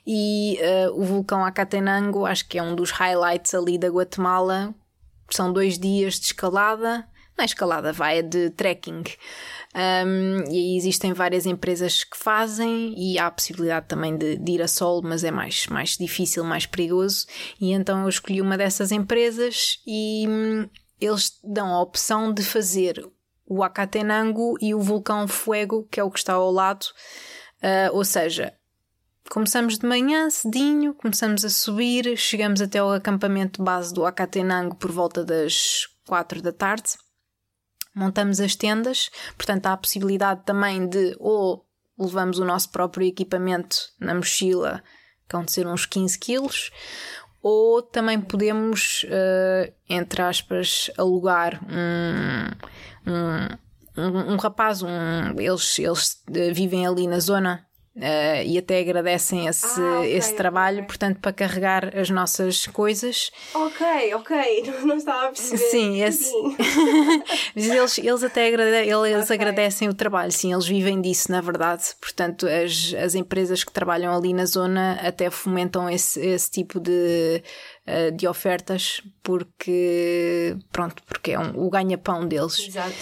[0.06, 4.74] e eh, o vulcão Acatenango, acho que é um dos highlights ali da Guatemala.
[5.30, 9.04] São dois dias de escalada, é escalada, vai, de trekking.
[9.76, 14.52] Um, e aí existem várias empresas que fazem e há a possibilidade também de, de
[14.52, 17.26] ir a solo, mas é mais, mais difícil, mais perigoso.
[17.60, 20.70] E então eu escolhi uma dessas empresas e hum,
[21.02, 23.04] eles dão a opção de fazer
[23.46, 26.86] o Acatenango e o vulcão Fuego, que é o que está ao lado.
[27.62, 28.54] Ah, ou seja,
[29.30, 34.92] Começamos de manhã, cedinho, começamos a subir, chegamos até ao acampamento base do Acatenango por
[34.92, 36.92] volta das 4 da tarde.
[37.96, 41.66] Montamos as tendas, portanto há a possibilidade também de ou
[41.98, 44.84] levamos o nosso próprio equipamento na mochila,
[45.28, 46.72] que vão de ser uns 15 quilos,
[47.42, 54.90] ou também podemos, uh, entre aspas, alugar um, um, um, um rapaz, um,
[55.38, 60.34] eles, eles uh, vivem ali na zona Uh, e até agradecem esse, Ah, ok, esse
[60.34, 60.88] trabalho, ok.
[60.88, 63.30] portanto, para carregar as nossas coisas.
[63.54, 65.58] Ok, ok, não, não estava a perceber.
[65.60, 66.58] Sim, esse- Sim.
[67.56, 69.36] Mas eles, eles até agrade- eles Ok.
[69.36, 71.84] agradecem o trabalho, sim, eles vivem disso, na verdade.
[72.02, 77.44] Portanto, as, as empresas que trabalham ali na zona até fomentam esse, esse tipo de,
[77.86, 82.58] eh, de ofertas porque, pronto, porque é um, o ganha-pão deles.
[82.60, 82.96] Exato.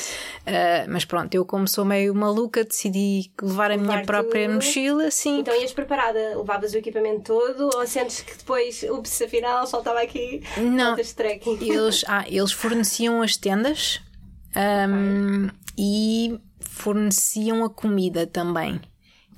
[0.43, 5.39] Eh, mas pronto, eu como sou meio maluca, decidi levar a minha própria mochila, sim.
[5.39, 10.41] Então ias preparada, levavas o equipamento todo ou sentes que depois, ups, afinal faltava aqui
[10.57, 10.95] Não.
[10.97, 14.01] Eles, ah, eles forneciam as tendas
[14.55, 18.81] ahm, e forneciam a comida também.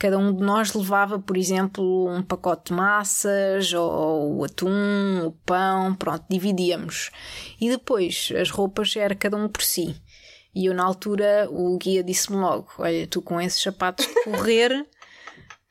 [0.03, 5.31] Cada um de nós levava, por exemplo, um pacote de massas, ou o atum, o
[5.45, 7.09] pão, pronto, dividíamos.
[7.57, 9.95] E depois as roupas era cada um por si.
[10.53, 14.85] E eu, na altura, o guia disse-me logo: Olha, tu com esses sapatos de correr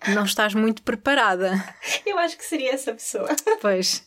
[0.09, 1.62] não estás muito preparada.
[2.07, 3.29] Eu acho que seria essa pessoa.
[3.61, 4.03] Pois.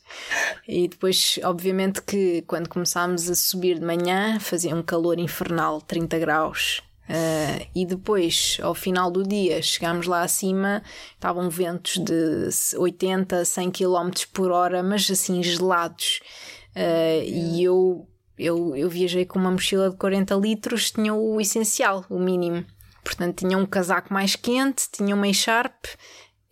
[0.67, 6.17] E depois, obviamente, que quando começámos a subir de manhã, fazia um calor infernal, 30
[6.17, 6.81] graus.
[7.07, 10.81] Ah, e depois, ao final do dia, chegámos lá acima,
[11.13, 16.19] estavam ventos de 80, 100 km por hora, mas assim gelados.
[16.75, 22.05] Ah, e eu, eu, eu viajei com uma mochila de 40 litros, tinha o essencial,
[22.09, 22.65] o mínimo.
[23.03, 25.89] Portanto, tinha um casaco mais quente, tinha uma echarpe,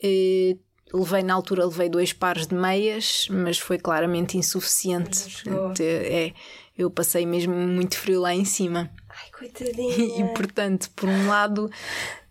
[0.02, 0.56] eh,
[0.94, 5.44] levei na altura levei dois pares de meias, mas foi claramente insuficiente.
[5.82, 6.34] é,
[6.78, 8.92] eu passei mesmo muito frio lá em cima.
[9.24, 10.20] Ai, coitadinha.
[10.22, 11.70] E portanto, por um lado,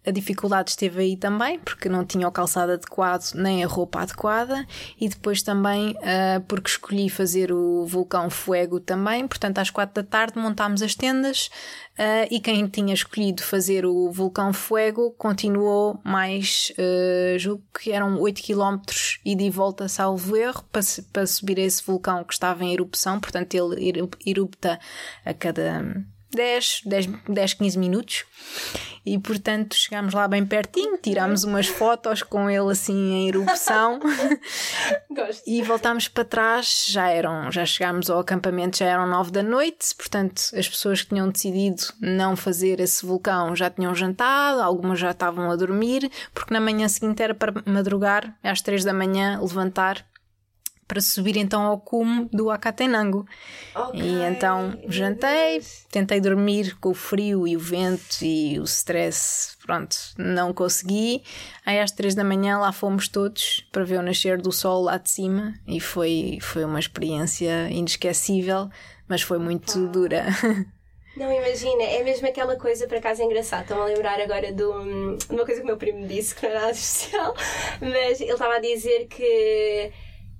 [0.04, 4.66] a dificuldade esteve aí também, porque não tinha o calçado adequado nem a roupa adequada,
[5.00, 10.08] e depois também ah, porque escolhi fazer o vulcão Fuego também, portanto, às quatro da
[10.08, 11.48] tarde montámos as tendas.
[11.96, 18.20] ah, e quem tinha escolhido fazer o vulcão Fuego continuou mais, ah, julgo que eram
[18.20, 18.80] 8 km
[19.24, 23.88] e volta, salvo erro, para, para subir esse vulcão que estava em erupção, portanto, ele
[23.88, 24.80] eru- erupta
[25.24, 28.24] a cada 10, 10, 10 15 minutos
[29.04, 33.98] e portanto chegámos lá bem pertinho, tirámos umas fotos com ele assim em erupção
[35.10, 35.42] Gosto.
[35.46, 39.94] e voltámos para trás, já eram, já chegámos ao acampamento, já eram 9 da noite,
[39.96, 45.10] portanto as pessoas que tinham decidido não fazer esse vulcão já tinham jantado, algumas já
[45.10, 50.04] estavam a dormir, porque na manhã seguinte era para madrugar, às 3 da manhã, levantar
[50.92, 53.26] para subir então ao cume do Acatenango.
[53.74, 53.98] Ok.
[53.98, 59.96] E então jantei, tentei dormir com o frio e o vento e o stress, pronto,
[60.18, 61.22] não consegui.
[61.64, 64.98] Aí às três da manhã lá fomos todos para ver o nascer do sol lá
[64.98, 68.68] de cima e foi, foi uma experiência inesquecível,
[69.08, 70.26] mas foi muito dura.
[71.14, 73.62] Não, imagina, é mesmo aquela coisa, por acaso é engraçado.
[73.62, 76.42] Estou-me a lembrar agora de, um- de uma coisa que o meu primo disse, que
[76.46, 77.34] não é nada especial,
[77.82, 79.92] mas ele estava a dizer que.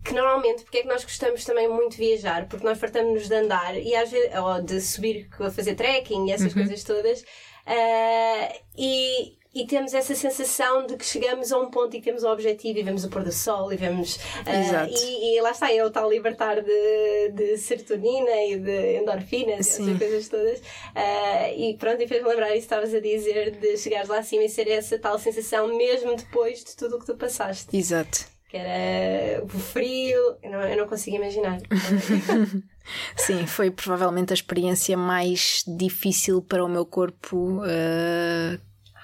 [0.05, 2.49] Que normalmente, porque é que nós gostamos também muito de viajar?
[2.49, 6.33] Porque nós fartamos-nos de andar e às vezes, ou de subir a fazer trekking e
[6.33, 7.25] essas coisas todas,
[7.67, 12.33] ah, e, e temos essa sensação de que chegamos a um ponto e temos o
[12.33, 14.19] objetivo e vemos o pôr do sol e vemos.
[14.47, 14.93] Exato.
[14.93, 19.71] e, e lá está, é o tal libertar de, de serotonina e de endorfinas e
[19.71, 19.83] Sim.
[19.83, 20.63] essas coisas todas.
[20.95, 24.45] Ah, e pronto, e fez-me lembrar isso que estavas a dizer de chegares lá acima
[24.45, 27.77] e ser essa tal sensação mesmo depois de tudo o que tu passaste.
[27.77, 28.32] Exato.
[28.53, 31.59] Que era o frio, eu não, eu não consigo imaginar.
[33.17, 38.59] Sim, foi provavelmente a experiência mais difícil para o meu corpo eh,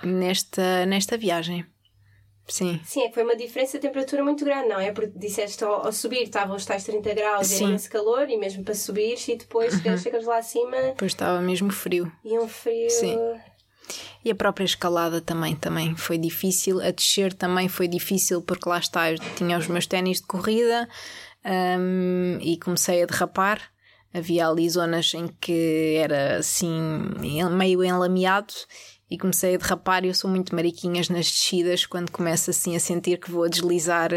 [0.05, 1.65] nesta, nesta viagem.
[2.47, 2.79] Sim.
[2.85, 4.93] Sim, é que foi uma diferença de temperatura muito grande, não é?
[4.93, 7.65] Porque disseste ao, ao subir estavam os tais 30 graus e Sim.
[7.69, 11.41] era esse calor, e mesmo para subir, e depois chegas- chegas lá acima Depois estava
[11.41, 12.13] mesmo frio.
[12.23, 12.91] e um frio.
[12.91, 13.19] Sim.
[14.25, 16.81] E a própria escalada também, também foi difícil.
[16.81, 20.89] A descer também foi difícil porque lá está, eu tinha os meus ténis de corrida
[21.45, 23.61] hum, e comecei a derrapar.
[24.13, 26.81] Havia ali zonas em que era assim
[27.51, 28.55] meio enlameado
[29.11, 32.81] e comecei a derrapar e eu sou muito mariquinhas nas descidas quando começo assim a
[32.81, 34.11] sentir que vou a deslizar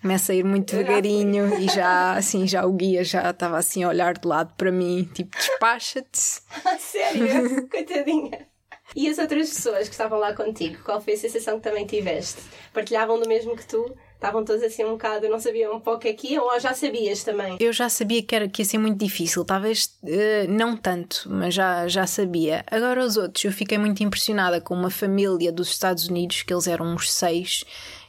[0.00, 3.88] começa a ir muito devagarinho e já assim já o guia já estava assim a
[3.88, 6.18] olhar de lado para mim tipo despacha-te
[6.80, 7.68] sério?
[7.68, 8.51] Coitadinha.
[8.94, 12.42] E as outras pessoas que estavam lá contigo, qual foi a sensação que também tiveste?
[12.72, 13.94] Partilhavam do mesmo que tu?
[14.14, 17.56] Estavam todos assim um bocado, não sabiam um pouco iam, ou já sabias também?
[17.58, 21.52] Eu já sabia que, era, que ia ser muito difícil, talvez eh, não tanto, mas
[21.52, 22.64] já, já sabia.
[22.70, 26.68] Agora, os outros, eu fiquei muito impressionada com uma família dos Estados Unidos, que eles
[26.68, 27.64] eram uns seis,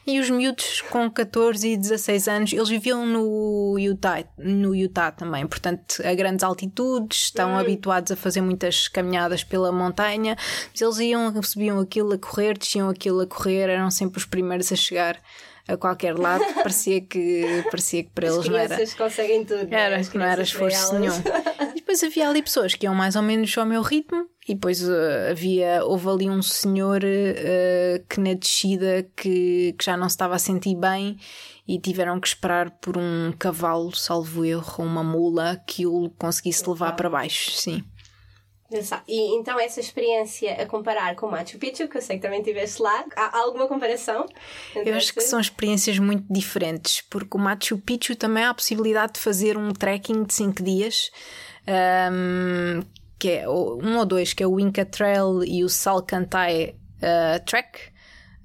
[0.06, 5.46] E os miúdos com 14 e 16 anos, eles viviam no Utah, no Utah também,
[5.46, 10.36] portanto, a grandes altitudes, estão habituados a fazer muitas caminhadas pela montanha,
[10.70, 14.70] mas eles iam, subiam aquilo a correr, desciam aquilo a correr, eram sempre os primeiros
[14.70, 15.18] a chegar
[15.66, 18.86] a qualquer lado, parecia que, parecia que para As eles não era.
[18.98, 19.66] conseguem tudo.
[19.70, 19.78] não?
[19.78, 21.14] Era, As não era esforço nenhum.
[21.70, 24.86] E depois havia ali pessoas que iam mais ou menos ao meu ritmo, e depois
[24.86, 30.14] eh, havia, houve ali um senhor eh, que na descida que, que já não se
[30.14, 31.18] estava a sentir bem
[31.66, 36.92] e tiveram que esperar por um cavalo, salvo erro, uma mula, que o conseguisse levar
[36.92, 37.82] para baixo, sim.
[39.06, 42.82] E então essa experiência a comparar com Machu Picchu, que eu sei que também estiveste
[42.82, 44.26] lá, há alguma comparação?
[44.74, 49.14] Eu acho que são experiências muito diferentes, porque o Machu Picchu também há a possibilidade
[49.14, 51.10] de fazer um trekking de 5 dias,
[51.66, 52.82] ahm,
[53.24, 57.80] que é um ou dois, que é o Inca Trail e o Salcantay ah, Trek.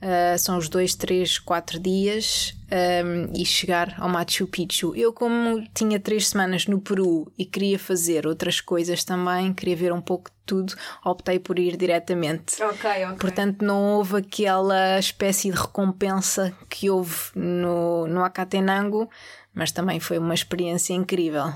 [0.02, 4.96] Ah, são os dois, três, quatro dias ahm, e chegar ao Machu Picchu.
[4.96, 9.92] Eu, como tinha três semanas no Peru e queria fazer outras coisas também, queria ver
[9.92, 10.74] um pouco de tudo,
[11.04, 12.64] optei por ir diretamente.
[12.64, 13.18] Ok, ok.
[13.20, 19.10] Portanto, não houve aquela espécie de recompensa que houve no, no Acatenango,
[19.54, 21.52] mas também foi uma experiência incrível.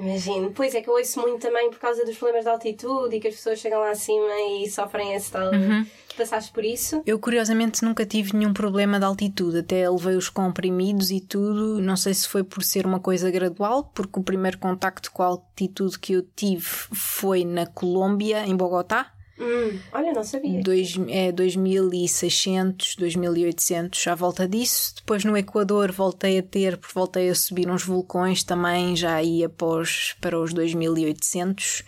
[0.00, 0.50] Imagino.
[0.52, 3.28] Pois é que eu ouço muito também por causa dos problemas de altitude e que
[3.28, 5.52] as pessoas chegam lá acima e sofrem esse tal.
[5.52, 5.86] Uhum.
[6.16, 7.02] Passaste por isso?
[7.06, 11.80] Eu, curiosamente, nunca tive nenhum problema de altitude, até levei os comprimidos e tudo.
[11.80, 15.26] Não sei se foi por ser uma coisa gradual, porque o primeiro contacto com a
[15.26, 19.12] altitude que eu tive foi na Colômbia, em Bogotá.
[19.40, 20.60] Hum, olha, não sabia.
[20.62, 24.94] Dois, é 2600, 2800 à volta disso.
[24.96, 29.48] Depois no Equador voltei a ter, porque voltei a subir uns vulcões também, já ia
[29.48, 31.82] pós, para os 2800.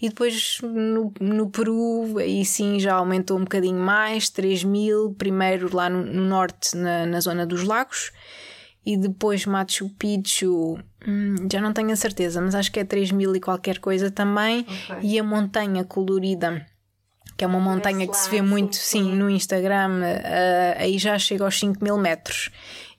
[0.00, 5.14] E depois no, no Peru, aí sim já aumentou um bocadinho mais, 3000.
[5.18, 8.12] Primeiro lá no, no norte, na, na zona dos lagos.
[8.86, 13.36] E depois Machu Picchu, hum, já não tenho a certeza, mas acho que é 3000
[13.36, 14.60] e qualquer coisa também.
[14.60, 14.96] Ok.
[15.02, 16.64] E a montanha colorida
[17.38, 19.14] que é uma montanha que se vê muito, sim.
[19.14, 22.50] no Instagram, eh, aí já chega aos 5 mil metros.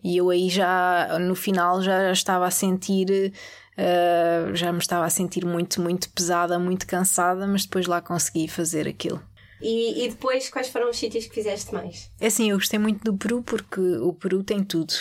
[0.01, 3.33] E eu aí já, no final, já estava a sentir,
[3.75, 8.47] eh, já me estava a sentir muito, muito pesada, muito cansada, mas depois lá consegui
[8.47, 9.21] fazer aquilo.
[9.61, 12.09] E, e depois, quais foram os sítios que fizeste mais?
[12.17, 14.93] É assim, eu gostei muito do Peru porque o Peru tem tudo.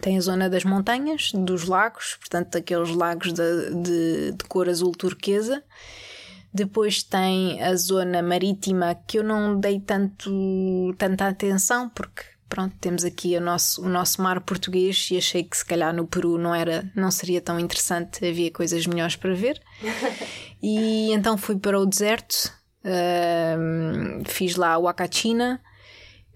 [0.00, 4.92] Tem a zona das montanhas, dos lagos, portanto, aqueles lagos de, de, de cor azul
[4.92, 5.62] turquesa.
[6.52, 13.04] Depois tem a zona marítima que eu não dei tanto, tanta atenção porque pronto, temos
[13.04, 16.54] aqui o nosso, o nosso mar português e achei que se calhar no Peru não
[16.54, 19.60] era, não seria tão interessante, havia coisas melhores para ver.
[20.62, 22.52] e então fui para o deserto,
[22.84, 25.60] ahm, fiz lá o Acachina,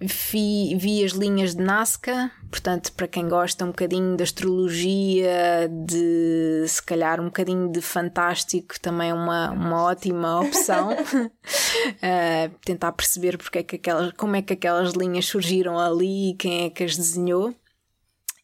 [0.01, 6.65] vi, vi as linhas de Nazca, portanto, para quem gosta um bocadinho de astrologia, de
[6.67, 10.93] se calhar um bocadinho de fantástico, também é uma, uma ótima opção.
[10.93, 16.35] Uh, tentar perceber porque é que aquelas, como é que aquelas linhas surgiram ali e
[16.35, 17.55] quem é que as desenhou.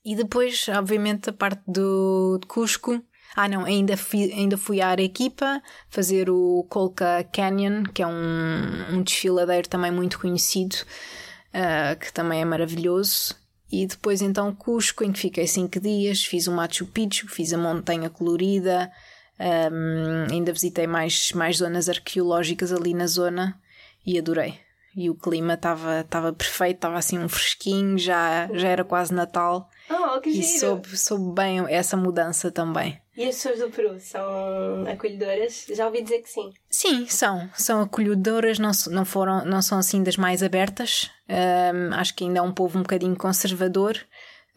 [0.04, 3.02] E depois, obviamente, a parte do de Cusco.
[3.34, 8.94] Ah, não, ainda fui, ainda fui à Arequipa fazer o Colca Canyon, que é um,
[8.94, 10.76] um desfiladeiro também muito conhecido,
[11.56, 13.34] uh, que também é maravilhoso.
[13.72, 17.58] E depois, então, Cusco, em que fiquei cinco dias, fiz o Machu Picchu, fiz a
[17.58, 18.92] Montanha Colorida,
[19.40, 23.60] um, ainda visitei mais, mais zonas arqueológicas ali na zona
[24.04, 24.58] e adorei.
[24.96, 29.68] E o clima estava perfeito, estava assim um fresquinho, já, já era quase Natal.
[29.90, 30.58] Oh, que E giro!
[30.60, 32.98] soube, soube bem essa mudança também.
[33.16, 35.66] E as pessoas do Peru são acolhedoras?
[35.70, 36.52] Já ouvi dizer que sim.
[36.68, 37.48] Sim, são.
[37.54, 41.10] São acolhedoras, não, não, foram, não são assim das mais abertas.
[41.28, 43.96] Ahm, acho que ainda é um povo um bocadinho conservador.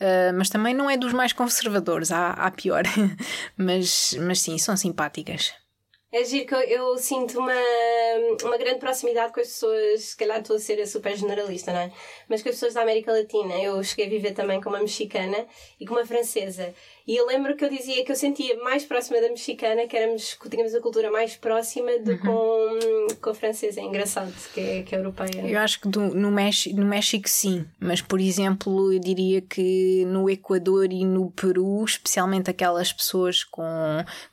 [0.01, 2.84] ah, mas também não é dos mais conservadores, há, há pior.
[3.57, 5.53] mas, mas sim, são simpáticas.
[6.12, 7.53] É giro que eu, eu sinto uma,
[8.43, 11.91] uma grande proximidade com as pessoas, se calhar estou a ser super generalista, não é?
[12.28, 13.53] Mas com as pessoas da América Latina.
[13.62, 15.45] Eu cheguei a viver também com uma mexicana
[15.80, 16.74] e com uma francesa.
[17.10, 20.36] E eu lembro que eu dizia que eu sentia mais próxima da mexicana, que éramos,
[20.36, 22.78] que tínhamos a cultura mais próxima do que com,
[23.20, 23.80] com a francesa.
[23.80, 25.41] É engraçado, que é, que é europeia.
[25.43, 30.05] Eu acho que do- no, México, no México sim, mas por exemplo, eu diria que
[30.05, 33.66] no Equador e no Peru, especialmente aquelas pessoas com,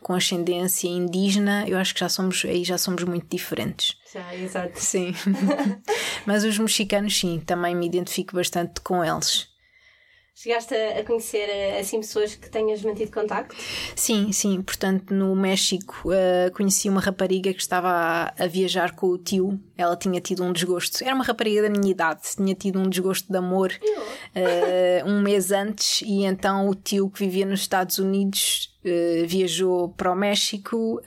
[0.03, 3.97] com ascendência indígena, eu acho que já somos, aí já somos muito diferentes.
[4.13, 4.79] Já, exato.
[4.79, 5.15] Sim.
[6.27, 9.49] mas os mexicanos sim, também me identifico bastante com eles.
[10.39, 13.57] Chegaste a, conhecer eh, assim pessoas que tenhas mantido contacto?
[13.97, 14.61] Sim, sim.
[14.61, 19.59] Portanto, no México eh, conheci uma rapariga que estava a, a viajar com o tio
[19.77, 21.05] ela tinha tido um desgosto.
[21.05, 25.53] Era uma rapariga da minha idade, tinha tido um desgosto de amor uh, um mês
[25.53, 31.01] antes, e então o tio que vivia nos Estados Unidos uh, viajou para o México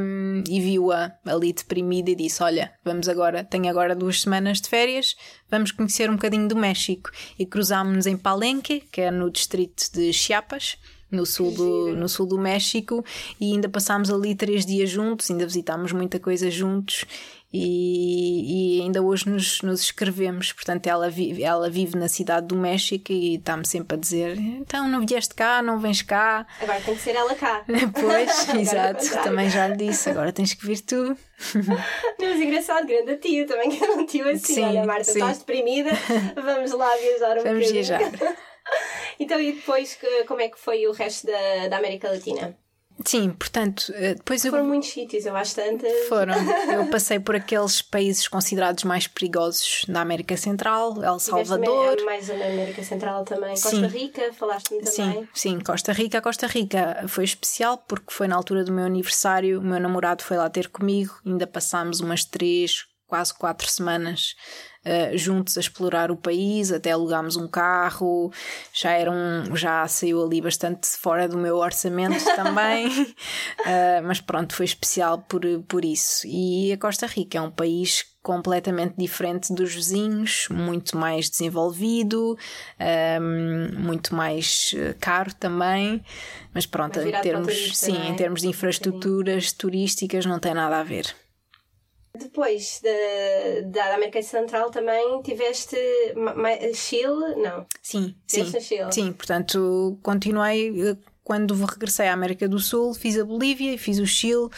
[0.00, 4.68] um, e viu-a ali deprimida e disse: Olha, vamos agora, tenho agora duas semanas de
[4.68, 5.14] férias,
[5.50, 7.10] vamos conhecer um bocadinho do México.
[7.38, 10.78] E cruzámos-nos em Palenque, que é no distrito de Chiapas
[11.10, 13.04] no sul, do, no sul do México
[13.40, 17.04] e ainda passámos ali três dias juntos, ainda visitámos muita coisa juntos
[17.52, 20.52] e, e ainda hoje nos, nos escrevemos.
[20.52, 24.86] Portanto, ela vive, ela vive na cidade do México e está-me sempre a dizer: então
[24.88, 26.46] não vieste cá, não vens cá.
[26.60, 27.64] Agora tem que ser ela cá.
[27.98, 31.16] Pois, exato, também já lhe disse, agora tens que vir tu.
[31.54, 31.76] Não,
[32.28, 34.54] mas engraçado, grande tio também, que era um tio assim.
[34.54, 35.12] Sim, Olha, Marta, sim.
[35.18, 35.90] estás deprimida,
[36.36, 37.72] vamos lá viajar um Vamos bocadinho.
[37.72, 38.00] viajar.
[39.18, 42.56] Então, e depois, como é que foi o resto da, da América Latina?
[43.08, 44.50] Sim, portanto, eh, depois eu.
[44.50, 45.90] Foram muitos sítios, eu acho tantas.
[46.10, 46.34] Foram.
[46.70, 51.96] Eu passei por aqueles países considerados mais perigosos da América Central, El Salvador.
[51.96, 53.54] também, mais na América Central também.
[53.54, 53.86] Costa Sim.
[53.86, 55.22] Rica, falaste-me também.
[55.22, 56.20] Sim, sim, Costa Rica.
[56.20, 59.60] Costa Rica foi especial porque foi na altura do meu aniversário.
[59.60, 61.18] O meu namorado foi lá ter comigo.
[61.24, 64.34] Ainda passámos umas três, quase quatro semanas
[64.84, 66.72] eh, juntos a explorar o país.
[66.72, 68.32] Até alugámos um carro.
[68.72, 73.14] Já era um, já saiu ali bastante fora do meu orçamento também.
[73.66, 76.26] Eh, mas pronto, foi especial por, por isso.
[76.26, 82.36] E a Costa Rica é um país completamente diferente dos vizinhos, muito mais desenvolvido,
[82.78, 86.04] ehm, muito mais eh, caro também,
[86.52, 88.08] mas pronto, Mais em termos, turista, sim, é?
[88.08, 91.06] em termos de infraestruturas turísticas não tem nada a ver.
[92.18, 95.76] Depois da, da América Central também tiveste
[96.74, 97.34] Chile?
[97.36, 97.66] Não.
[97.82, 98.58] Sim, sim, Tiveste
[98.92, 103.98] sim, portanto continuei eh, quando regressei à América do Sul, fiz a Bolívia e fiz
[103.98, 104.48] o Chile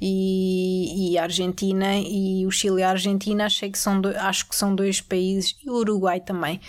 [0.00, 4.48] e, e a Argentina e o Chile e a Argentina achei que são do- acho
[4.48, 6.60] que são dois países e o Uruguai também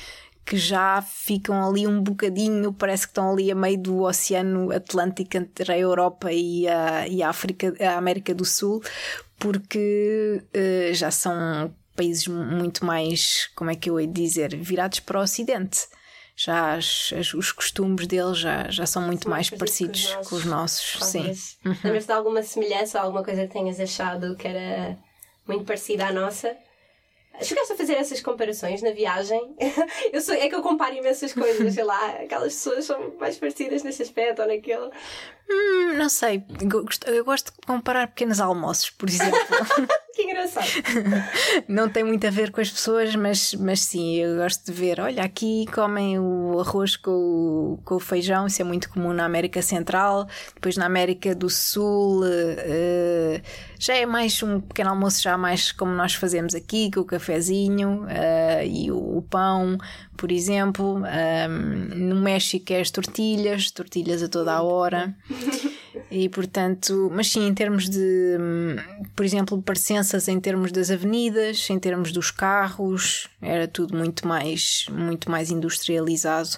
[0.45, 5.37] que já ficam ali um bocadinho, parece que estão ali a meio do Oceano Atlântico
[5.37, 8.81] entre a Europa e a, e a África, a América do Sul,
[9.39, 14.99] porque eh, já são países muito mais, como é que eu hei de dizer, virados
[14.99, 15.79] para o Ocidente.
[16.35, 20.97] Já as- as- os costumes deles já, já são muito mais parecidos com os nossos.
[21.05, 21.19] Sim.
[21.19, 21.23] Uhum.
[21.23, 21.57] Talvez.
[21.83, 24.97] Lembras-te de alguma semelhança ou alguma coisa que tenhas achado que era
[25.47, 26.55] muito parecida à nossa?
[27.41, 29.55] Chegaste a fazer essas comparações na viagem?
[30.11, 33.83] Eu sou, é que eu comparo imensas coisas, sei lá, aquelas pessoas são mais parecidas
[33.83, 34.89] nesse aspecto ou naquele.
[35.49, 36.43] Hum, não sei,
[37.07, 39.37] eu gosto, de comparar pequenos almoços, por exemplo.
[40.21, 40.67] Que engraçado.
[41.67, 44.99] não tem muito a ver com as pessoas, mas, mas sim, eu gosto de ver.
[44.99, 49.25] Olha, aqui comem o arroz com o, com o feijão, isso é muito comum na
[49.25, 50.27] América Central.
[50.53, 53.41] Depois na América do Sul eh,
[53.79, 58.05] já é mais um pequeno almoço, já mais como nós fazemos aqui, com o cafezinho
[58.07, 59.77] eh, e o, o pão,
[60.21, 61.01] por exemplo.
[61.03, 65.13] Ahm, no México é as tortilhas, tortilhas a toda a hora.
[66.09, 68.75] E portanto, mas sim, em termos de, hum,
[69.13, 74.85] por exemplo, parecenças em termos das avenidas, em termos dos carros, era tudo muito mais,
[74.89, 76.49] muito mais industrializado.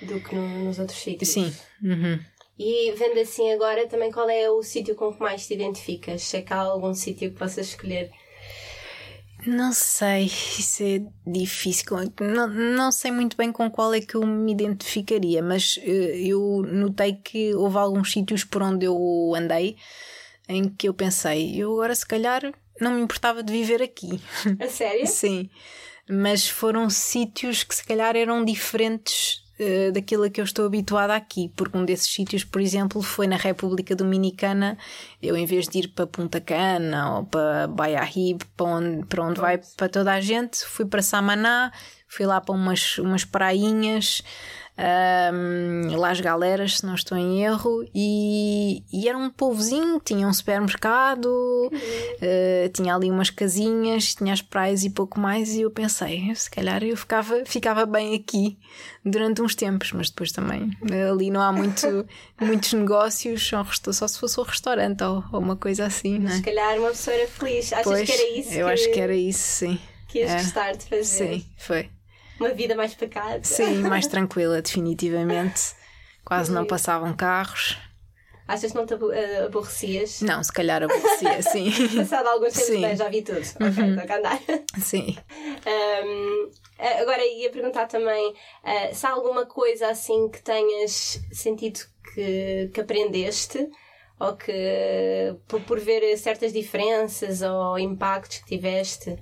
[0.00, 1.28] Do que no- nos outros sítios.
[1.30, 1.52] Sim,
[1.82, 2.20] uhum.
[2.56, 6.22] E vendo assim agora, também qual é o sítio com que mais te identificas?
[6.22, 8.10] Se é que há algum sítio que possas escolher?
[9.48, 11.86] Não sei, isso é difícil.
[12.20, 16.62] Não, não sei muito bem com qual é que eu me identificaria, mas eh, eu
[16.66, 19.76] notei que houve alguns sítios por onde eu andei
[20.48, 22.42] em que eu pensei, eu agora se calhar
[22.80, 24.20] não me importava de viver aqui.
[24.60, 25.06] A sério?
[25.08, 25.48] Sim,
[26.08, 31.14] mas foram sítios que se calhar eram diferentes eh, daquilo a que eu estou habituada
[31.14, 34.78] aqui, porque um desses sítios, por exemplo, foi na República Dominicana.
[35.20, 39.40] Eu, em vez de ir para Punta Cana ou para Bayahib, para onde, para onde
[39.40, 41.72] vai para toda a gente, fui para Samaná,
[42.06, 44.22] fui lá para umas, umas prainhas.
[44.78, 50.32] Ahm, Las Galeras, se não estou em erro, e, e era um povozinho, tinha um
[50.32, 51.68] supermercado,
[52.20, 56.48] eh, tinha ali umas casinhas, tinha as praias e pouco mais, e eu pensei, se
[56.50, 58.56] calhar eu ficava, ficava bem aqui
[59.04, 60.70] durante uns tempos, mas depois também
[61.10, 62.06] ali não há muito,
[62.40, 63.46] muitos negócios,
[63.92, 66.42] só, se fosse um restaurante ou, ou uma coisa assim, Se é?
[66.42, 67.72] calhar uma pessoa era feliz.
[67.72, 69.78] Achas Pois, que era isso eu que, acho que era isso, sim.
[70.06, 70.36] que ias É.
[70.36, 71.04] gostar de fazer?
[71.04, 71.90] Sim, foi.
[72.38, 73.44] Uma vida mais pacata?
[73.44, 75.74] Sim, mais tranquila, definitivamente.
[76.24, 77.78] Quase não passavam carros.
[78.46, 80.22] Achas que não te eh, aborrecias?
[80.22, 81.70] Não, se calhar aborrecia, sim.
[81.96, 82.76] Passado alguns tempos, Sim.
[82.76, 82.82] Uhum.
[82.82, 83.40] bem, já vi tudo.
[83.40, 84.40] Ok, estou a andar.
[84.78, 85.16] Sim.
[85.66, 88.34] Um, eh, agora ia perguntar também
[88.64, 91.80] eh, se há alguma coisa assim que tenhas sentido
[92.14, 93.68] que, que aprendeste
[94.20, 99.16] Ou que por, por ver certas diferenças ou impactos que tiveste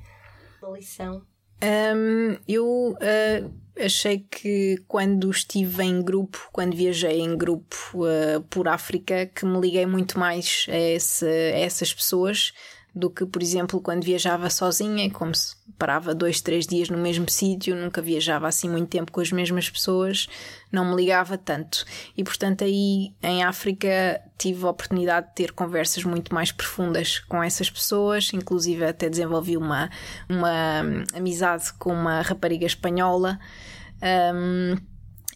[0.62, 1.22] na lição?
[1.62, 8.68] Um, eu uh, achei que quando estive em grupo, quando viajei em grupo uh, por
[8.68, 12.52] África, que me liguei muito mais a, esse, a essas pessoas
[12.96, 17.28] do que, por exemplo, quando viajava sozinha, como se parava dois, três dias no mesmo
[17.28, 20.26] sítio, nunca viajava assim muito tempo com as mesmas pessoas,
[20.72, 21.84] não me ligava tanto.
[22.16, 27.42] E portanto, aí em África tive a oportunidade de ter conversas muito mais profundas com
[27.42, 29.90] essas pessoas, inclusive até desenvolvi uma,
[30.26, 30.80] uma
[31.14, 33.38] amizade com uma rapariga espanhola.
[34.34, 34.74] Um,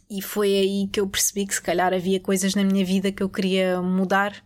[0.08, 3.22] e foi aí que eu percebi que se calhar havia coisas na minha vida que
[3.22, 4.42] eu queria mudar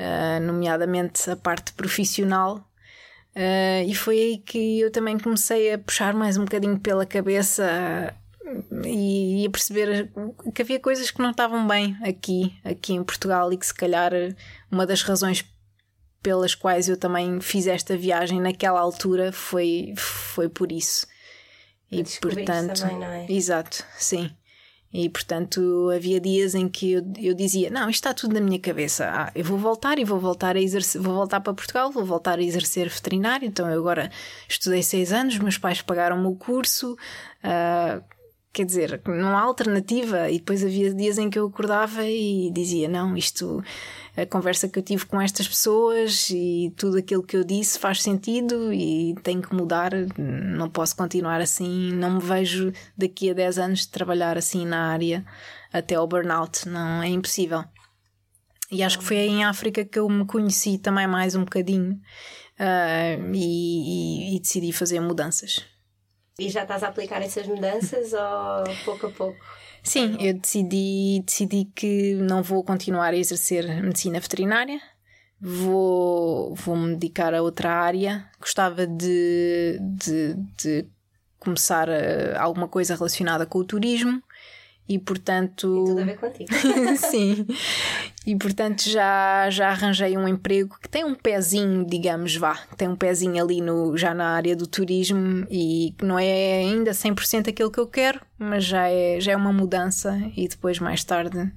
[0.00, 2.56] uh, nomeadamente a parte profissional.
[3.36, 8.14] Uh, e foi aí que eu também comecei a puxar mais um bocadinho pela cabeça
[8.84, 10.10] e, e, a perceber
[10.52, 14.12] que havia coisas que não estavam bem aqui, aqui em Portugal, e que se calhar
[14.70, 15.44] uma das razões
[16.22, 21.06] pelas quais eu também fiz esta viagem naquela altura foi, foi por isso.
[21.90, 23.26] E portanto, também, não é?
[23.28, 24.30] exato, sim.
[24.92, 28.58] E portanto havia dias em que eu, eu dizia: Não, isto está tudo na minha
[28.58, 29.08] cabeça.
[29.08, 32.38] Ah, eu vou voltar e vou voltar a exercer, vou voltar para Portugal, vou voltar
[32.38, 33.46] a exercer veterinário.
[33.46, 34.10] Então eu agora
[34.48, 36.96] estudei seis anos, meus pais pagaram-me o curso.
[37.44, 38.02] Uh,
[38.52, 40.28] quer dizer, não há alternativa.
[40.28, 43.62] E depois havia dias em que eu acordava e dizia: Não, isto
[44.22, 48.02] a conversa que eu tive com estas pessoas e tudo aquilo que eu disse faz
[48.02, 53.58] sentido e tenho que mudar, não posso continuar assim, não me vejo daqui a 10
[53.58, 55.24] anos de trabalhar assim na área
[55.72, 57.64] até ao burnout, não é impossível.
[58.70, 61.92] E acho que foi aí em África que eu me conheci também mais um bocadinho
[61.94, 65.64] uh, e, e, e decidi fazer mudanças.
[66.38, 69.38] E já estás a aplicar essas mudanças ou pouco a pouco?
[69.82, 74.80] Sim, eu decidi, decidi que não vou continuar a exercer medicina veterinária,
[75.40, 78.28] vou, vou me dedicar a outra área.
[78.38, 80.86] Gostava de, de, de
[81.38, 84.22] começar eh, alguma coisa relacionada com o turismo
[84.90, 85.72] e portanto.
[85.72, 86.50] Tem tudo a ver contigo.
[86.98, 87.46] Sim.
[88.26, 92.96] E portanto já, já arranjei um emprego que tem um pezinho, digamos, vá, tem um
[92.96, 97.70] pezinho ali no, já na área do turismo e que não é ainda 100% aquilo
[97.70, 101.50] que eu quero, mas já é, já é uma mudança e depois mais tarde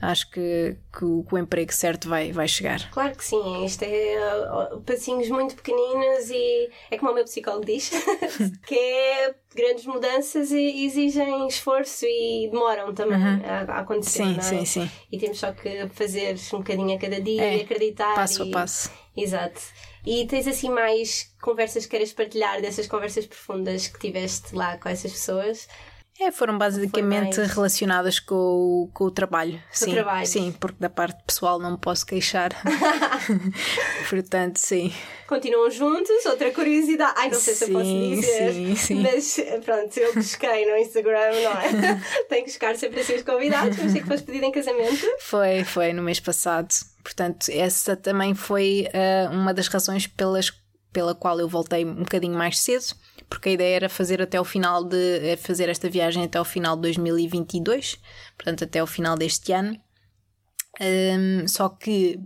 [0.00, 2.90] acho que, que, o, que, o, emprego certo vai, vai chegar.
[2.90, 4.18] Claro que sim, isto é
[4.50, 7.90] uh, passinhos muito pequeninos e é como o meu psicólogo diz,
[8.66, 13.42] que é grandes mudanças e exigem esforço e demoram também uhum.
[13.44, 14.24] a, a, acontecer.
[14.24, 14.42] Sim, é?
[14.42, 14.90] sim, sim.
[15.10, 18.14] E temos só que fazer um bocadinho a cada dia é, e acreditar.
[18.14, 18.50] Passo e...
[18.50, 18.90] a passo.
[19.16, 19.60] Exato.
[20.04, 24.88] E tens assim mais conversas que queres partilhar dessas conversas profundas que tiveste lá com
[24.88, 25.66] essas pessoas?
[26.18, 27.52] É, foram basicamente mais...
[27.52, 29.58] relacionadas com o, com o trabalho.
[29.58, 30.26] Com sim, o trabalho.
[30.26, 32.50] sim, porque da parte pessoal não me posso queixar.
[34.08, 34.92] Portanto, sim.
[35.26, 36.24] Continuam juntos?
[36.24, 37.12] Outra curiosidade.
[37.16, 38.52] Ai, não sei sim, se eu posso dizer.
[38.52, 39.02] Sim, sim.
[39.02, 42.00] Mas pronto, eu pesquei no Instagram, não é?
[42.28, 45.06] Tenho que buscar sempre assim os convidados, mas sei que foste pedido em casamento.
[45.20, 46.72] Foi, foi no mês passado.
[47.02, 50.50] Portanto, essa também foi uh, uma das razões pelas,
[50.92, 52.94] pela qual eu voltei um bocadinho mais cedo
[53.28, 56.44] porque a ideia era fazer até o final de é fazer esta viagem até o
[56.44, 57.98] final de 2022,
[58.36, 59.78] portanto até o final deste ano.
[60.80, 62.20] Um, só que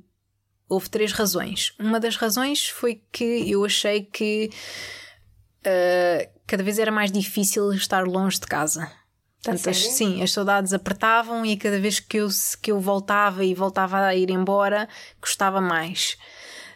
[0.69, 1.73] houve três razões.
[1.79, 4.51] Uma das razões foi que eu achei que
[5.61, 8.91] uh, cada vez era mais difícil estar longe de casa.
[9.43, 12.29] Portanto, as, sim, as saudades apertavam e cada vez que eu,
[12.61, 14.87] que eu voltava e voltava a ir embora,
[15.21, 16.19] gostava mais.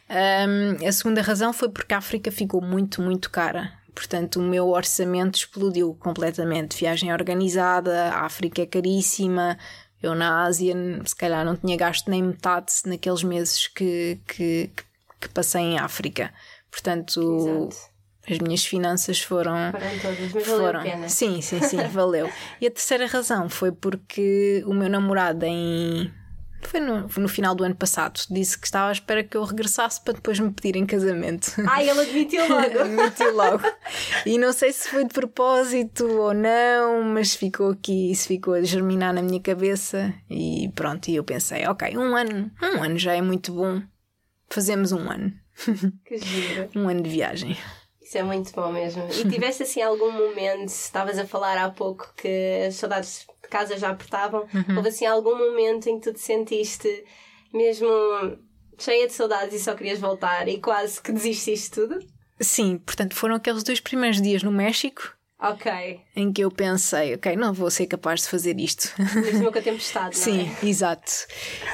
[0.08, 3.72] Um, a segunda razão foi porque a África ficou muito, muito cara.
[3.94, 6.76] Portanto, o meu orçamento explodiu completamente.
[6.76, 9.56] Viagem organizada, a África é caríssima.
[10.02, 10.74] Eu na Ásia,
[11.04, 14.70] se calhar, não tinha gasto nem metade naqueles meses que, que,
[15.20, 16.32] que passei em África.
[16.70, 17.90] Portanto, Exato.
[18.28, 19.70] as minhas finanças foram.
[19.70, 21.08] Foram todas, mas foram, valeu a pena.
[21.08, 22.28] Sim, sim, sim, valeu.
[22.60, 26.12] E a terceira razão foi porque o meu namorado, em
[26.68, 28.20] foi no, no, final do ano passado.
[28.30, 31.52] Disse que estava à espera que eu regressasse para depois me pedir em casamento.
[31.68, 32.78] Ai, ele admitiu logo.
[32.80, 33.64] admitiu logo.
[34.26, 38.62] E não sei se foi de propósito ou não, mas ficou aqui, isso ficou a
[38.62, 41.08] germinar na minha cabeça e pronto.
[41.08, 43.82] E eu pensei, ok, um ano, um ano já é muito bom.
[44.48, 45.32] Fazemos um ano.
[46.04, 46.70] Que giro.
[46.76, 47.56] um ano de viagem.
[48.00, 49.08] Isso é muito bom mesmo.
[49.10, 53.78] E tiveste assim algum momento, estavas a falar há pouco que as saudades de casa
[53.78, 54.76] já apertavam, Uhum.
[54.76, 57.04] houve assim algum momento em que tu te sentiste
[57.52, 57.88] mesmo
[58.78, 61.98] cheia de saudades e só querias voltar e quase que desististe de tudo?
[62.40, 65.70] Sim, portanto foram aqueles dois primeiros dias no México Ok.
[66.16, 68.88] em que eu pensei, ok, não vou ser capaz de fazer isto.
[69.14, 70.66] Mesmo com a tempestade, não Sim, é?
[70.66, 71.12] exato.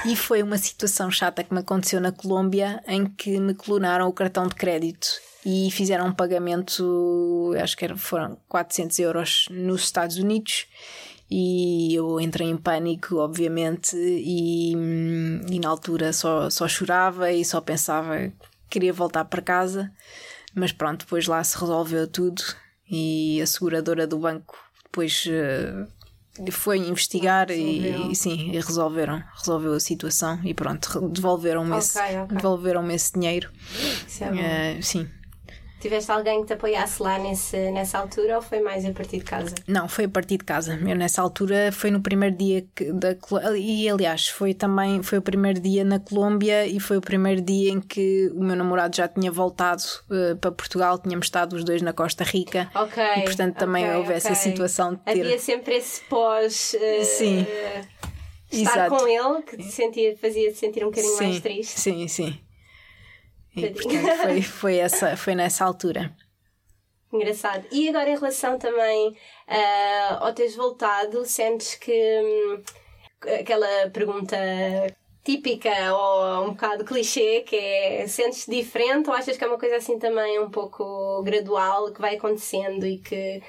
[0.05, 4.13] E foi uma situação chata que me aconteceu na Colômbia em que me clonaram o
[4.13, 5.07] cartão de crédito
[5.43, 10.67] e fizeram um pagamento, acho que foram 400 euros nos Estados Unidos.
[11.33, 14.73] E eu entrei em pânico, obviamente, e,
[15.49, 18.33] e na altura só, só chorava e só pensava que
[18.69, 19.89] queria voltar para casa.
[20.53, 22.43] Mas pronto, depois lá se resolveu tudo
[22.89, 25.87] e a seguradora do banco depois eh,
[26.51, 32.17] foi investigar e, e sim, e resolveram, resolveu a situação e pronto, devolveram-me esse, Ok,
[32.23, 32.35] ok.
[32.35, 33.49] devolveram esse dinheiro.
[34.05, 34.37] Isso é bom.
[34.37, 35.09] Eh, sim.
[35.81, 39.23] Tiveste alguém que te apoiasse lá nesse, nessa altura ou foi mais a partir de
[39.23, 39.55] casa?
[39.67, 40.79] Não, foi a partir de casa.
[40.87, 43.15] Eu nessa altura foi no primeiro dia que, da
[43.57, 47.71] e aliás foi também foi o primeiro dia na Colômbia e foi o primeiro dia
[47.71, 51.81] em que o meu namorado já tinha voltado eh, para Portugal, tínhamos estado os dois
[51.81, 52.69] na Costa Rica.
[52.75, 53.03] Ok.
[53.17, 54.41] E portanto também ok, houve essa ok.
[54.41, 56.75] situação de ter Havia sempre esse pós.
[56.79, 57.45] eh, Sim.
[58.51, 58.95] Estar Exato.
[58.97, 61.79] com ele que te sentia, fazia-te sentir um bocadinho sim, mais triste.
[61.79, 62.37] Sim, sim.
[63.55, 66.15] E, portanto, foi, foi, essa, foi nessa altura.
[67.11, 67.67] Engraçado.
[67.71, 69.15] E agora em relação também
[69.47, 72.63] ah, ao teres voltado, sentes que hum,
[73.39, 74.37] aquela pergunta
[75.23, 79.75] típica ou um bocado clichê que é sentes diferente ou achas que é uma coisa
[79.75, 83.41] assim também um pouco gradual que vai acontecendo e que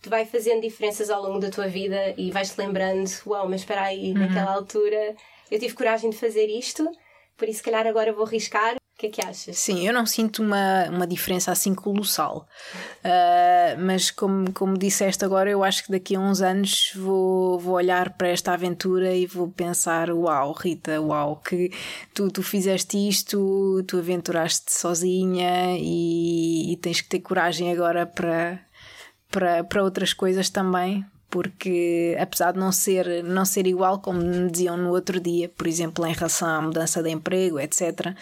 [0.00, 3.82] te vai fazendo diferenças ao longo da tua vida e vais-te lembrando, uau, mas espera
[3.82, 5.16] aí, naquela altura
[5.50, 6.88] eu tive coragem de fazer isto,
[7.36, 8.76] por isso se calhar agora vou arriscar.
[8.98, 9.56] O que é que achas?
[9.56, 12.48] Sim, eu não sinto uma, uma diferença assim colossal.
[13.04, 17.74] Ah, mas como, como disseste agora, eu acho que daqui a uns anos vou, vou
[17.74, 21.70] olhar para esta aventura e vou pensar: uau, Rita, uau, que
[22.12, 28.60] tu, tu fizeste isto, tu aventuraste sozinha e, e tens que ter coragem agora para,
[29.30, 31.06] para, para outras coisas também.
[31.30, 35.68] Porque apesar de não ser, não ser igual, como me diziam no outro dia, por
[35.68, 38.16] exemplo, em relação à mudança de emprego, etc.,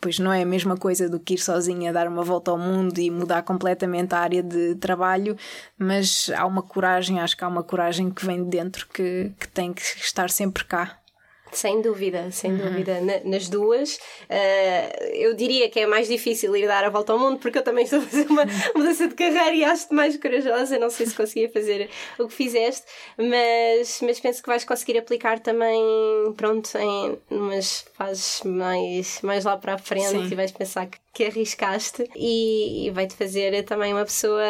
[0.00, 2.98] Pois não é a mesma coisa do que ir sozinha dar uma volta ao mundo
[2.98, 5.36] e mudar completamente a área de trabalho,
[5.76, 9.48] mas há uma coragem, acho que há uma coragem que vem de dentro que, que
[9.48, 10.99] tem que estar sempre cá.
[11.52, 13.96] Sem dúvida, sem dúvida, na- nas duas.
[14.28, 17.62] Uh, eu diria que é mais difícil ir dar a volta ao mundo porque eu
[17.62, 18.44] também estou a fazer uma
[18.74, 20.78] mudança de carreira e acho-te mais corajosa.
[20.78, 22.86] Não sei se conseguia fazer o que fizeste,
[23.16, 25.80] mas, mas penso que vais conseguir aplicar também,
[26.36, 30.28] pronto, em umas fases mais, mais lá para a frente Sim.
[30.30, 34.42] e vais pensar que, que arriscaste e, e vai-te fazer também uma pessoa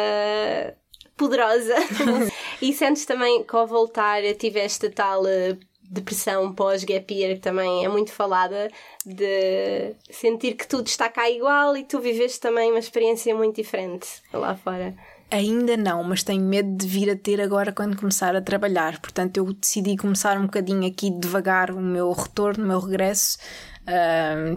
[1.17, 1.75] poderosa.
[2.61, 5.57] e sentes também que ao voltar tiveste tal eh,
[5.91, 8.71] depressão pós-gap year que também é muito falada
[9.05, 14.07] de sentir que tudo está cá igual e tu viveste também uma experiência muito diferente
[14.31, 14.95] lá fora.
[15.29, 18.99] Ainda não, mas tenho medo de vir a ter agora quando começar a trabalhar.
[18.99, 23.37] Portanto, eu decidi começar um bocadinho aqui devagar o meu retorno, o meu regresso.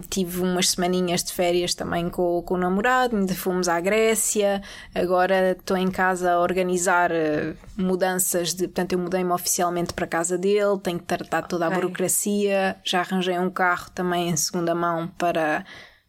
[0.09, 4.61] Tive umas semaninhas de férias também com, com o namorado, ainda fomos à Grécia.
[4.93, 8.67] Agora estou em casa a organizar eh, mudanças de.
[8.67, 11.81] Portanto, eu mudei-me oficialmente para a casa dele, tenho que tratar toda a Ok.
[11.81, 12.75] burocracia.
[12.83, 15.65] Já arranjei um carro também em segunda mão para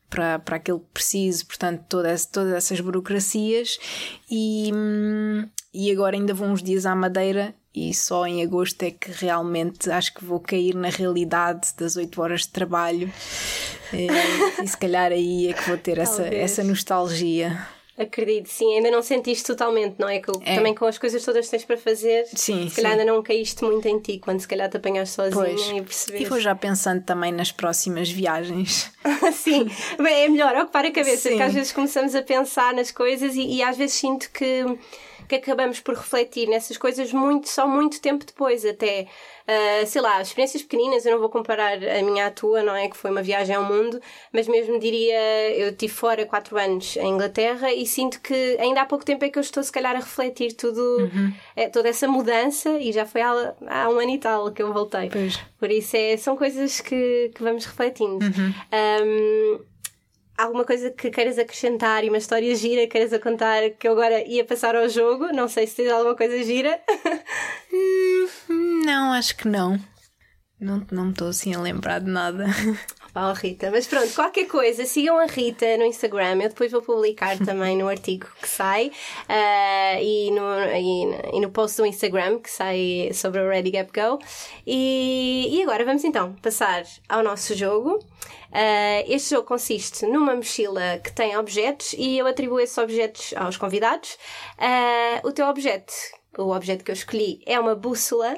[0.08, 3.76] para, para aquilo que preciso, portanto, todas, todas essas burocracias.
[4.30, 5.48] E, hum,
[5.78, 9.90] e agora ainda vou uns dias à Madeira e só em agosto é que realmente
[9.90, 13.12] acho que vou cair na realidade das 8 horas de trabalho.
[13.92, 14.06] Eh,
[14.64, 16.42] e se calhar aí é que vou ter essa, Talvez.
[16.52, 17.66] essa nostalgia.
[17.98, 20.18] Acredito, sim, ainda não sentiste totalmente, não é?
[20.20, 20.54] Que É.
[20.56, 22.98] também com as coisas todas que tens para fazer, Sim, se calhar sim.
[23.00, 25.60] ainda não caíste muito em ti, quando se calhar te apanhas sozinha Pois.
[25.68, 26.20] e percebes.
[26.20, 28.90] E vou já pensando também nas próximas viagens.
[29.32, 29.66] Sim,
[29.98, 31.28] bem, é melhor ocupar a cabeça, Sim.
[31.30, 34.62] porque às vezes começamos a pensar nas coisas e, e às vezes sinto que,
[35.28, 39.06] que acabamos por refletir nessas coisas muito, só muito tempo depois, até.
[39.48, 42.88] ah, sei lá, experiências pequeninas, eu não vou comparar a minha à tua, não é?
[42.88, 44.00] Que foi uma viagem ao mundo,
[44.32, 45.18] mas mesmo diria,
[45.56, 49.28] eu estive fora quatro anos em Inglaterra e sinto que ainda há pouco tempo é
[49.28, 51.32] que eu estou, se calhar, a refletir tudo, Uhum.
[51.56, 54.72] eh, toda essa mudança e já foi há, há um ano e tal que eu
[54.72, 55.08] voltei.
[55.10, 55.38] Pois.
[55.58, 58.24] Por isso é, são coisas que, que vamos refletindo.
[58.24, 58.54] Uhum.
[59.04, 59.60] Um,
[60.36, 63.92] alguma coisa que queiras acrescentar e uma história gira que queiras a contar que eu
[63.92, 65.26] agora ia passar ao jogo?
[65.32, 66.80] Não sei se tens alguma coisa gira.
[68.48, 69.78] Não, acho que não.
[70.58, 72.46] Não, não me estou assim a lembrar de nada.
[73.18, 76.42] Oh, Rita, mas pronto, qualquer coisa, sigam a Rita no Instagram.
[76.42, 80.44] Eu depois vou publicar também no artigo que sai uh, e, no,
[80.74, 84.18] e, e, no post do Instagram que sai sobre o Ready Gap Go.
[84.66, 87.94] E, e agora vamos então passar ao nosso jogo.
[88.50, 93.56] Uh, este jogo consiste numa mochila que tem objetos e eu atribuo esses objetos aos
[93.56, 94.18] convidados.
[94.58, 95.94] Uh, o teu objeto
[96.36, 98.36] o objeto que eu escolhi é uma bússola.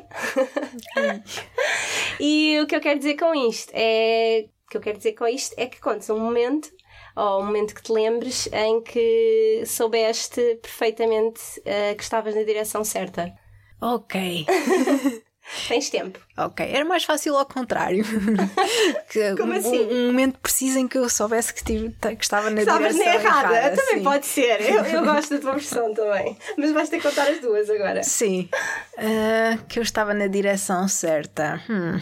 [2.20, 4.46] e o que eu quero dizer com isto é.
[4.68, 6.70] O que eu quero dizer com isto é que contes um momento
[7.16, 12.84] ou um momento que te lembres em que soubeste perfeitamente uh, que estavas na direção
[12.84, 13.32] certa.
[13.80, 14.44] Ok.
[15.66, 16.18] Tens tempo.
[16.36, 18.04] Ok, era mais fácil ao contrário.
[19.08, 19.86] que, Como assim?
[19.86, 23.06] Um, um, momento preciso em que eu soubesse que, tive, que estava na Estavas direção
[23.06, 23.56] na errada.
[23.56, 23.76] errada.
[23.76, 24.04] Também sim.
[24.04, 24.60] pode ser.
[24.60, 26.36] Eu, eu gosto da tua versão também.
[26.58, 28.02] Mas vais ter que contar as duas agora.
[28.02, 28.50] Sim.
[28.98, 31.62] Uh, que eu estava na direção certa.
[31.70, 31.98] Hum.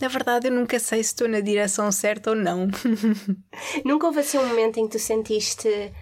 [0.00, 2.68] Na verdade, eu nunca sei se estou na direção certa ou não.
[3.84, 5.92] nunca houve assim um momento em que tu sentiste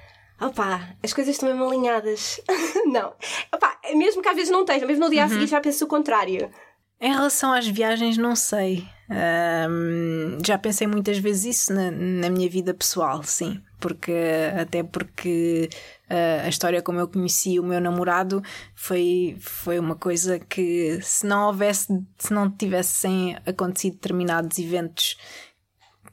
[0.47, 2.41] opá, as coisas estão mesmo alinhadas.
[2.87, 3.15] não.
[3.55, 5.27] Opá, mesmo que às vezes não estejam, mesmo no dia uhum.
[5.27, 6.51] a seguir já penso o contrário.
[7.01, 8.87] Em relação às viagens, não sei.
[9.11, 13.61] Um, já pensei muitas vezes isso na, na, minha vida pessoal, sim.
[13.83, 14.15] Porque,
[14.57, 15.69] até porque
[16.09, 18.41] uh, a história como eu conheci o meu namorado
[18.77, 25.17] foi, foi uma coisa que, se não houvesse, se não tivessem acontecido determinados eventos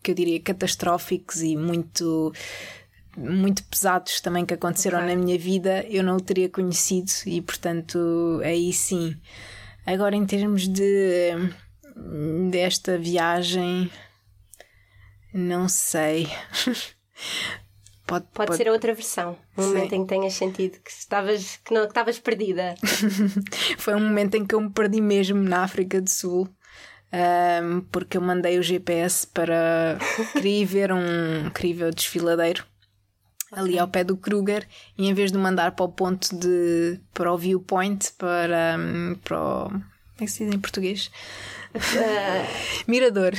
[0.01, 2.33] que eu diria catastróficos e muito
[3.15, 5.13] muito pesados também que aconteceram okay.
[5.13, 9.15] na minha vida, eu não o teria conhecido e, portanto, aí sim.
[9.85, 11.33] Agora, em termos de
[12.49, 13.91] desta viagem,
[15.33, 16.27] não sei.
[18.05, 19.37] Pode, pode, pode, ser a outra versão.
[19.55, 19.67] Um sim.
[19.69, 22.73] momento em que tenhas sentido que estavas, que não, que estavas perdida.
[23.77, 26.49] Foi um momento em que eu me perdi mesmo na África do Sul.
[27.11, 29.97] Um, porque eu mandei o GPS para.
[30.33, 31.47] queria ver um.
[31.47, 32.65] o desfiladeiro
[33.51, 34.67] ali ao pé do Kruger
[34.97, 39.41] e em vez de mandar para o ponto de para o viewpoint para, hum, para
[39.41, 39.83] o, como
[40.21, 41.11] é que se diz em português?
[41.75, 42.79] Uh...
[42.87, 43.33] Mirador.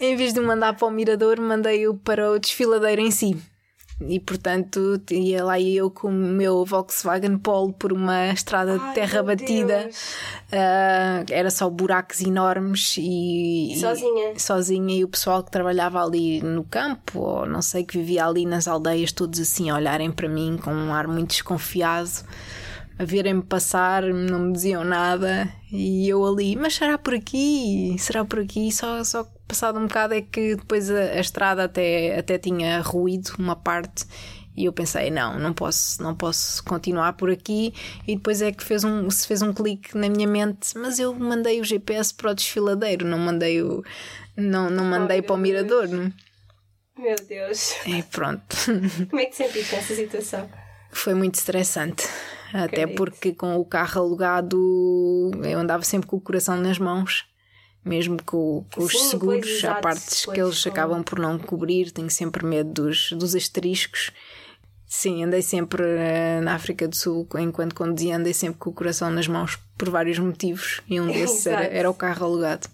[0.00, 3.36] em vez de mandar para o mirador, mandei-o para o desfiladeiro em si.
[4.08, 9.22] E portanto ia lá eu com o meu Volkswagen Polo por uma estrada de terra
[9.22, 9.90] batida.
[10.50, 14.32] Uh, era só buracos enormes e sozinha?
[14.34, 14.96] e, sozinha.
[14.96, 18.66] E o pessoal que trabalhava ali no campo ou não sei que vivia ali nas
[18.66, 22.24] aldeias todos assim a olharem para mim com um ar muito desconfiado
[23.00, 27.96] a verem-me passar, não me diziam nada e eu ali, mas será por aqui?
[27.98, 28.70] Será por aqui?
[28.70, 33.32] Só, só passado um bocado é que depois a, a estrada até, até tinha ruído
[33.38, 34.04] uma parte
[34.54, 37.72] e eu pensei, não, não posso, não posso continuar por aqui.
[38.06, 41.14] E depois é que fez um, se fez um clique na minha mente, mas eu
[41.14, 43.82] mandei o GPS para o desfiladeiro, não mandei o.
[44.36, 45.88] Não, não mandei oh, para o mirador.
[45.88, 46.12] Não?
[46.98, 47.76] Meu Deus.
[47.86, 48.54] E pronto.
[49.08, 50.50] Como é que te sentiste nessa situação?
[50.90, 52.06] Foi muito estressante.
[52.52, 57.26] Até porque com o carro alugado eu andava sempre com o coração nas mãos.
[57.82, 61.90] Mesmo com, com os Sim, seguros, pois, há partes que eles acabam por não cobrir,
[61.90, 64.12] tenho sempre medo dos, dos asteriscos.
[64.86, 69.08] Sim, andei sempre uh, na África do Sul, enquanto conduzia, andei sempre com o coração
[69.08, 72.68] nas mãos por vários motivos, e um desses era, era o carro alugado.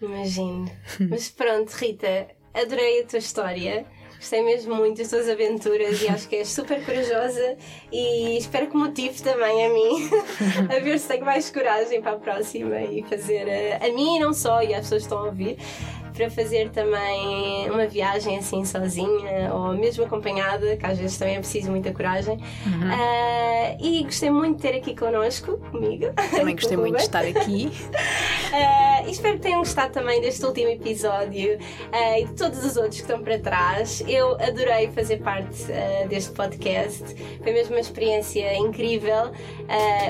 [0.00, 0.70] Imagino.
[1.10, 3.86] Mas pronto, Rita, adorei a tua história.
[4.26, 7.56] Gostei mesmo muito das tuas aventuras e acho que és super corajosa
[7.92, 10.10] e espero que motive também a mim
[10.68, 14.18] a ver se tenho mais coragem para a próxima e fazer a, a mim e
[14.18, 15.58] não só, e as pessoas que estão a ouvir,
[16.16, 21.38] para fazer também uma viagem assim sozinha ou mesmo acompanhada, que às vezes também é
[21.38, 22.38] preciso muita coragem.
[22.66, 22.88] Uhum.
[22.88, 26.06] Uh, e gostei muito de ter aqui connosco, comigo.
[26.30, 27.70] Também gostei muito de estar aqui.
[28.50, 32.76] Uh, e espero que tenham gostado também deste último episódio uh, e de todos os
[32.76, 34.02] outros que estão para trás.
[34.08, 35.66] Eu adorei fazer parte
[36.08, 37.04] deste podcast,
[37.42, 39.32] foi mesmo uma experiência incrível.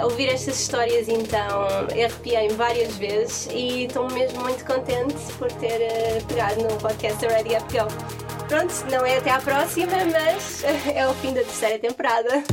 [0.04, 5.80] ouvir estas histórias, então, arrepiei-me várias vezes e estou mesmo muito contente por ter
[6.28, 7.86] pegar no podcast Ready Up Go.
[8.48, 10.62] Pronto, não é até à próxima, mas
[10.94, 12.44] é o fim da terceira temporada.